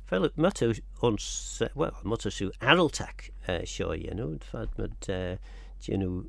fel 0.07 0.29
mutu 0.35 0.79
ons 1.03 1.61
uh, 1.61 1.67
well 1.75 1.97
mutu 2.03 2.31
su 2.31 2.51
araltak 2.59 3.29
uh, 3.47 3.61
sio 3.61 3.91
you 3.93 4.15
know 4.15 4.37
fad 4.41 4.69
mud 4.77 5.09
uh, 5.09 5.35
you 5.83 5.97
know 5.97 6.25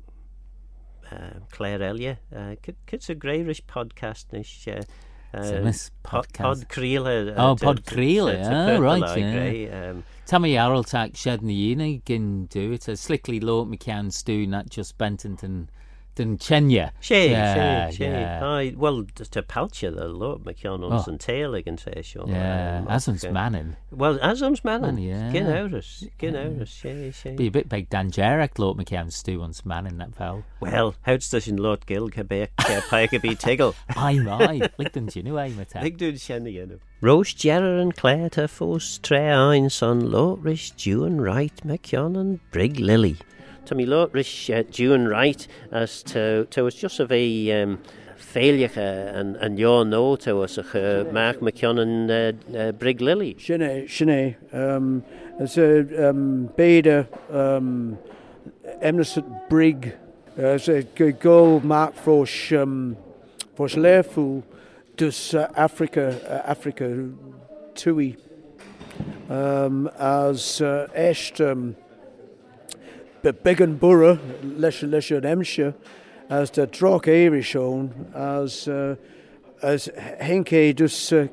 uh, 1.11 1.39
Claire 1.49 1.81
Elia 1.81 2.19
uh, 2.35 2.55
kits 2.85 3.09
a 3.09 3.15
greirish 3.15 3.63
podcast 3.65 4.31
nish 4.31 4.67
uh, 4.67 4.83
uh, 5.33 5.73
pod, 6.03 6.27
pod 6.33 6.69
Creele 6.69 7.35
uh, 7.35 7.49
oh 7.49 7.55
pod 7.55 7.83
Creele 7.85 8.33
yeah 8.33 8.77
right 8.77 9.17
yeah. 9.17 9.89
um, 9.89 10.03
Tammy 10.27 10.53
Araltak 10.53 11.17
shed 11.17 11.41
na 11.41 11.51
yna 11.51 12.03
gin 12.05 12.45
do 12.45 12.71
it 12.73 12.87
a 12.87 12.95
slickly 12.95 13.39
low 13.39 13.65
McCann 13.65 14.13
stew 14.13 14.45
not 14.45 14.69
just 14.69 14.99
Bentonton 14.99 15.69
den 16.15 16.37
Chenya. 16.37 16.91
sé 17.01 17.19
sé 17.91 18.77
well 18.77 19.03
te 19.05 19.41
palcha 19.41 19.87
a 19.87 20.07
lo 20.07 20.37
me 20.45 20.53
cean 20.53 20.83
ons 20.83 21.07
an 21.07 21.17
téig 21.17 21.67
an 21.67 21.77
sé 21.77 22.03
seo 22.03 22.27
asms 22.87 23.25
manin 23.31 23.75
well 23.91 24.19
asms 24.21 24.63
manin 24.63 24.97
gin 25.31 25.45
áras 25.45 25.91
gin 26.19 26.35
áras 26.35 26.75
sé 26.83 27.11
sé 27.11 27.35
bí 27.37 27.51
bit 27.51 27.69
beg 27.69 27.89
dan 27.89 28.11
Jarek 28.11 28.59
lo 28.59 28.73
me 28.73 28.83
cean 28.83 29.07
stú 29.07 29.41
ans 29.43 29.65
manin 29.65 29.97
that 29.97 30.15
fel 30.15 30.43
well 30.59 30.95
housta 31.07 31.41
sin 31.41 31.57
lot 31.57 31.85
gil 31.85 32.09
ce 32.09 32.23
be 32.23 32.47
pe 32.57 33.07
go 33.07 33.19
bí 33.25 33.35
tigel 33.35 33.75
ai 33.95 34.15
mai 34.19 34.61
lik 34.77 34.93
den 34.93 35.07
sinú 35.07 35.39
é 35.39 35.49
me 35.55 35.65
lig 35.81 35.97
dún 35.97 36.17
senne 36.17 36.51
gennne 36.51 36.79
Rose 37.03 37.33
Jarrer 37.33 37.81
an 37.81 37.91
léir 37.93 38.37
a 38.37 38.47
fós 38.47 38.99
tre 39.01 39.21
ein 39.33 39.71
san 39.71 40.01
lóris 40.15 40.69
Juan 40.77 41.19
Wright 41.19 41.65
me 41.65 41.79
cean 41.79 42.15
an 42.15 42.39
brig 42.51 42.79
lily. 42.79 43.15
Tá 43.71 43.75
mí 43.77 43.85
lo 43.87 44.09
ris 44.11 44.49
uh, 44.49 44.63
Juan 44.69 45.07
Wright 45.07 45.47
as 45.71 46.03
to 46.03 46.45
was 46.57 46.75
just 46.75 46.99
a 46.99 47.05
bheith 47.05 47.63
um, 47.63 47.79
féilecha 48.17 49.15
an, 49.15 49.37
an 49.37 49.55
jo 49.55 49.85
nó 49.85 50.19
te 50.19 50.33
was 50.33 50.57
a 50.57 50.61
uh, 50.61 51.05
meach 51.05 51.41
me 51.41 51.53
ceanan 51.53 52.11
uh, 52.11 52.57
uh, 52.57 52.73
brig 52.73 52.99
lily. 52.99 53.33
Sinné 53.35 53.87
sinné 53.87 54.35
um, 54.51 55.01
as 55.39 55.57
a 55.57 56.09
um, 56.09 56.49
béide 56.57 57.07
um, 57.29 57.97
brig 59.49 59.95
as 60.35 60.67
a 60.67 60.83
go 61.13 61.61
mark 61.61 61.95
fós 61.95 62.51
um, 62.51 62.97
fós 63.55 63.77
léfú 63.77 64.43
dus 64.97 65.33
uh, 65.33 65.47
Africa 65.55 66.19
uh, 66.27 66.51
Africa 66.51 66.89
tui. 67.73 68.17
Um, 69.29 69.89
as 69.97 70.59
uh, 70.59 70.89
um, 71.39 71.73
began 73.43 73.77
borough 73.77 74.19
leis 74.43 74.81
leis 74.83 75.11
an 75.11 75.23
emse 75.23 75.73
as 76.29 76.49
de 76.49 76.65
troch 76.67 77.07
éiri 77.07 77.43
seoun 77.43 77.89
as 78.13 78.67
uh, 78.67 78.95
as 79.61 79.89
henké 80.19 80.73
dus 80.75 81.11
uh, 81.11 81.27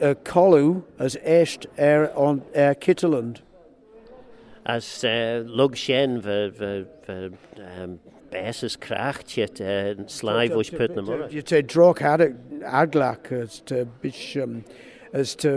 uh, 0.00 0.14
colú 0.24 0.82
as 0.98 1.16
éist 1.24 1.66
ar 1.78 2.10
an 2.16 2.42
ar 2.54 2.74
Kitterland 2.74 3.42
As 4.66 5.02
uh, 5.02 5.44
lug 5.46 5.76
sin 5.76 6.20
um, 6.26 7.98
beses 8.30 8.76
krachtjet 8.76 9.60
en 9.60 10.00
uh, 10.00 10.06
slive 10.06 10.54
was 10.54 10.68
put 10.70 10.94
na 10.94 11.02
mar. 11.02 11.28
Je 11.30 11.42
te 11.42 11.62
drok 11.62 12.00
had 12.00 12.20
aglak 12.62 13.32
as 13.32 13.62
te 13.64 13.86
bich 14.02 14.36
um, 14.36 14.64
as 15.12 15.34
te 15.36 15.54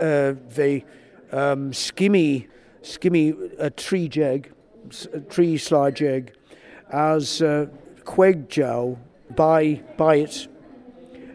uh, 0.00 0.34
ve 0.48 0.84
um, 1.32 1.72
skimmy 1.72 2.46
skimmy 2.82 3.34
a 3.58 3.70
tree 3.70 4.08
jeg 4.14 4.50
tree 5.28 5.58
slide 5.58 6.02
egg 6.02 6.32
as 6.90 7.42
uh, 7.42 7.66
queg 8.04 8.48
jow 8.48 8.98
by 9.36 9.80
by 9.96 10.16
it. 10.16 10.48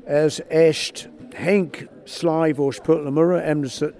As 0.05 0.41
est 0.49 1.07
Henk 1.33 1.87
Slive 2.05 2.59
or 2.59 2.71
Sputlamura 2.71 3.41
emneset 3.41 3.93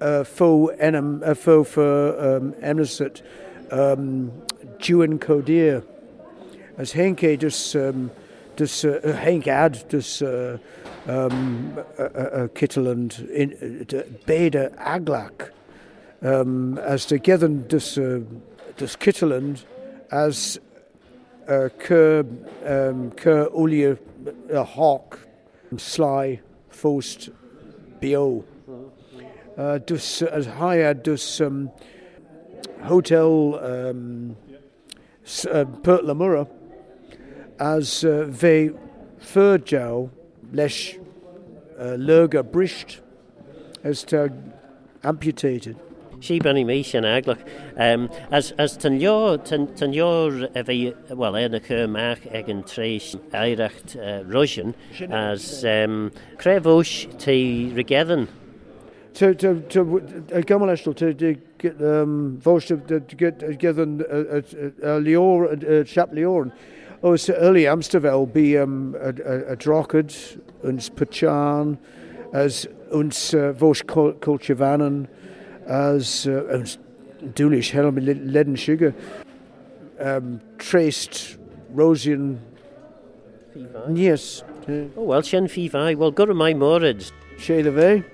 uh, 0.00 0.24
fo 0.24 0.70
uh, 0.70 1.34
fo 1.34 1.64
for 1.64 2.36
um, 2.36 2.54
emneset 2.62 3.22
um 3.70 4.32
Juan 4.78 5.18
Codir. 5.18 5.82
As 6.76 6.92
Henke 6.92 7.36
dus 7.38 7.74
um, 7.74 8.10
dus 8.56 8.84
uh, 8.84 9.00
Henk 9.02 9.46
ad 9.46 9.84
dus 9.90 10.22
uh, 10.22 10.58
um, 11.06 11.78
uh, 11.98 12.04
uh, 12.04 12.48
in 13.34 13.86
uh, 13.92 14.02
Beda 14.26 14.70
Aglak 14.78 15.50
um, 16.22 16.78
as 16.78 17.06
together 17.06 17.48
dus 17.48 17.98
uh, 17.98 18.20
dus 18.76 18.96
Kitterland 18.96 19.64
as 20.10 20.60
Ker 21.46 22.24
Ker 23.16 23.48
Ulia 23.54 23.98
uh, 24.52 24.64
Hawk 24.64 25.18
Sly 25.76 26.40
forced, 26.68 27.30
Bio 28.00 28.44
uh, 29.56 29.78
dus 29.78 30.22
as 30.22 30.46
higher 30.46 30.94
dus 30.94 31.40
um, 31.40 31.70
hotel 32.82 33.58
um, 33.62 34.36
uh, 35.50 35.64
Pert 35.82 36.04
Lamura 36.04 36.46
as 37.58 38.04
uh, 38.04 38.24
ve 38.28 38.70
Furjow 39.18 40.10
lesh 40.52 40.96
uh, 41.78 41.96
lurga 41.96 42.42
brisht 42.42 43.00
as 43.84 44.02
to 44.04 44.32
amputated. 45.04 45.76
Sí 46.20 46.38
benny 46.38 46.64
mé 46.64 46.84
sin 46.84 47.04
aglach 47.04 47.40
um, 47.76 48.10
as, 48.30 48.52
as 48.58 48.76
tan 48.76 48.98
leor 49.00 49.42
tan, 49.42 49.66
tan 49.74 49.92
leor 49.92 50.50
a 50.54 50.62
bheith 50.62 51.14
well 51.16 51.32
éna 51.32 51.60
chuach 51.64 52.26
ag 52.34 52.50
an 52.50 52.62
trééis 52.62 53.16
éirecht 53.32 53.96
uh, 53.96 54.22
Russian 54.28 54.74
as 55.08 55.64
um, 55.64 56.10
Crevóis 56.36 57.08
tí 57.16 57.72
rigedan 57.74 58.28
To 59.14 59.34
to 59.34 59.60
to 59.70 59.80
uh, 59.80 60.40
gamalestal 60.42 60.94
to 60.96 61.12
to 61.14 61.34
get 61.58 61.80
um 61.82 62.38
voice 62.38 62.68
to, 62.68 62.76
to 62.76 63.16
get 63.16 63.40
together 63.40 63.82
uh, 63.82 64.36
uh, 64.36 64.38
uh, 64.38 65.00
Leor 65.00 65.50
uh, 65.50 65.84
Chap 65.84 66.12
Leorn. 66.12 66.52
Oh, 67.02 67.16
so 67.16 67.32
early 67.34 67.64
Amstervel 67.64 68.32
be 68.32 68.56
um 68.58 68.94
a, 69.00 69.08
a, 69.08 69.52
a 69.52 69.56
Drockard 69.56 70.14
uns 70.62 70.90
Pachan 70.90 71.78
as 72.32 72.68
uns 72.92 73.34
uh, 73.34 73.52
Vosh 73.52 73.82
Kulchavanen 73.82 75.08
as 75.70 76.26
uh, 76.26 76.44
uns 76.52 76.78
Dulish 77.22 77.70
Helm 77.70 77.96
lead 77.96 78.46
and 78.46 78.58
sugar 78.58 78.94
um 80.00 80.40
traced 80.58 81.38
Rosian. 81.74 82.38
Yes. 83.92 84.42
Oh 84.96 85.02
well 85.12 85.22
sin 85.22 85.48
fi 85.48 85.68
bhaid 85.68 85.96
well 85.96 86.10
gur 86.10 86.34
mai 86.34 86.52
mórid 86.54 87.12
Shade 87.38 87.66
of 87.66 87.78
A 87.78 88.04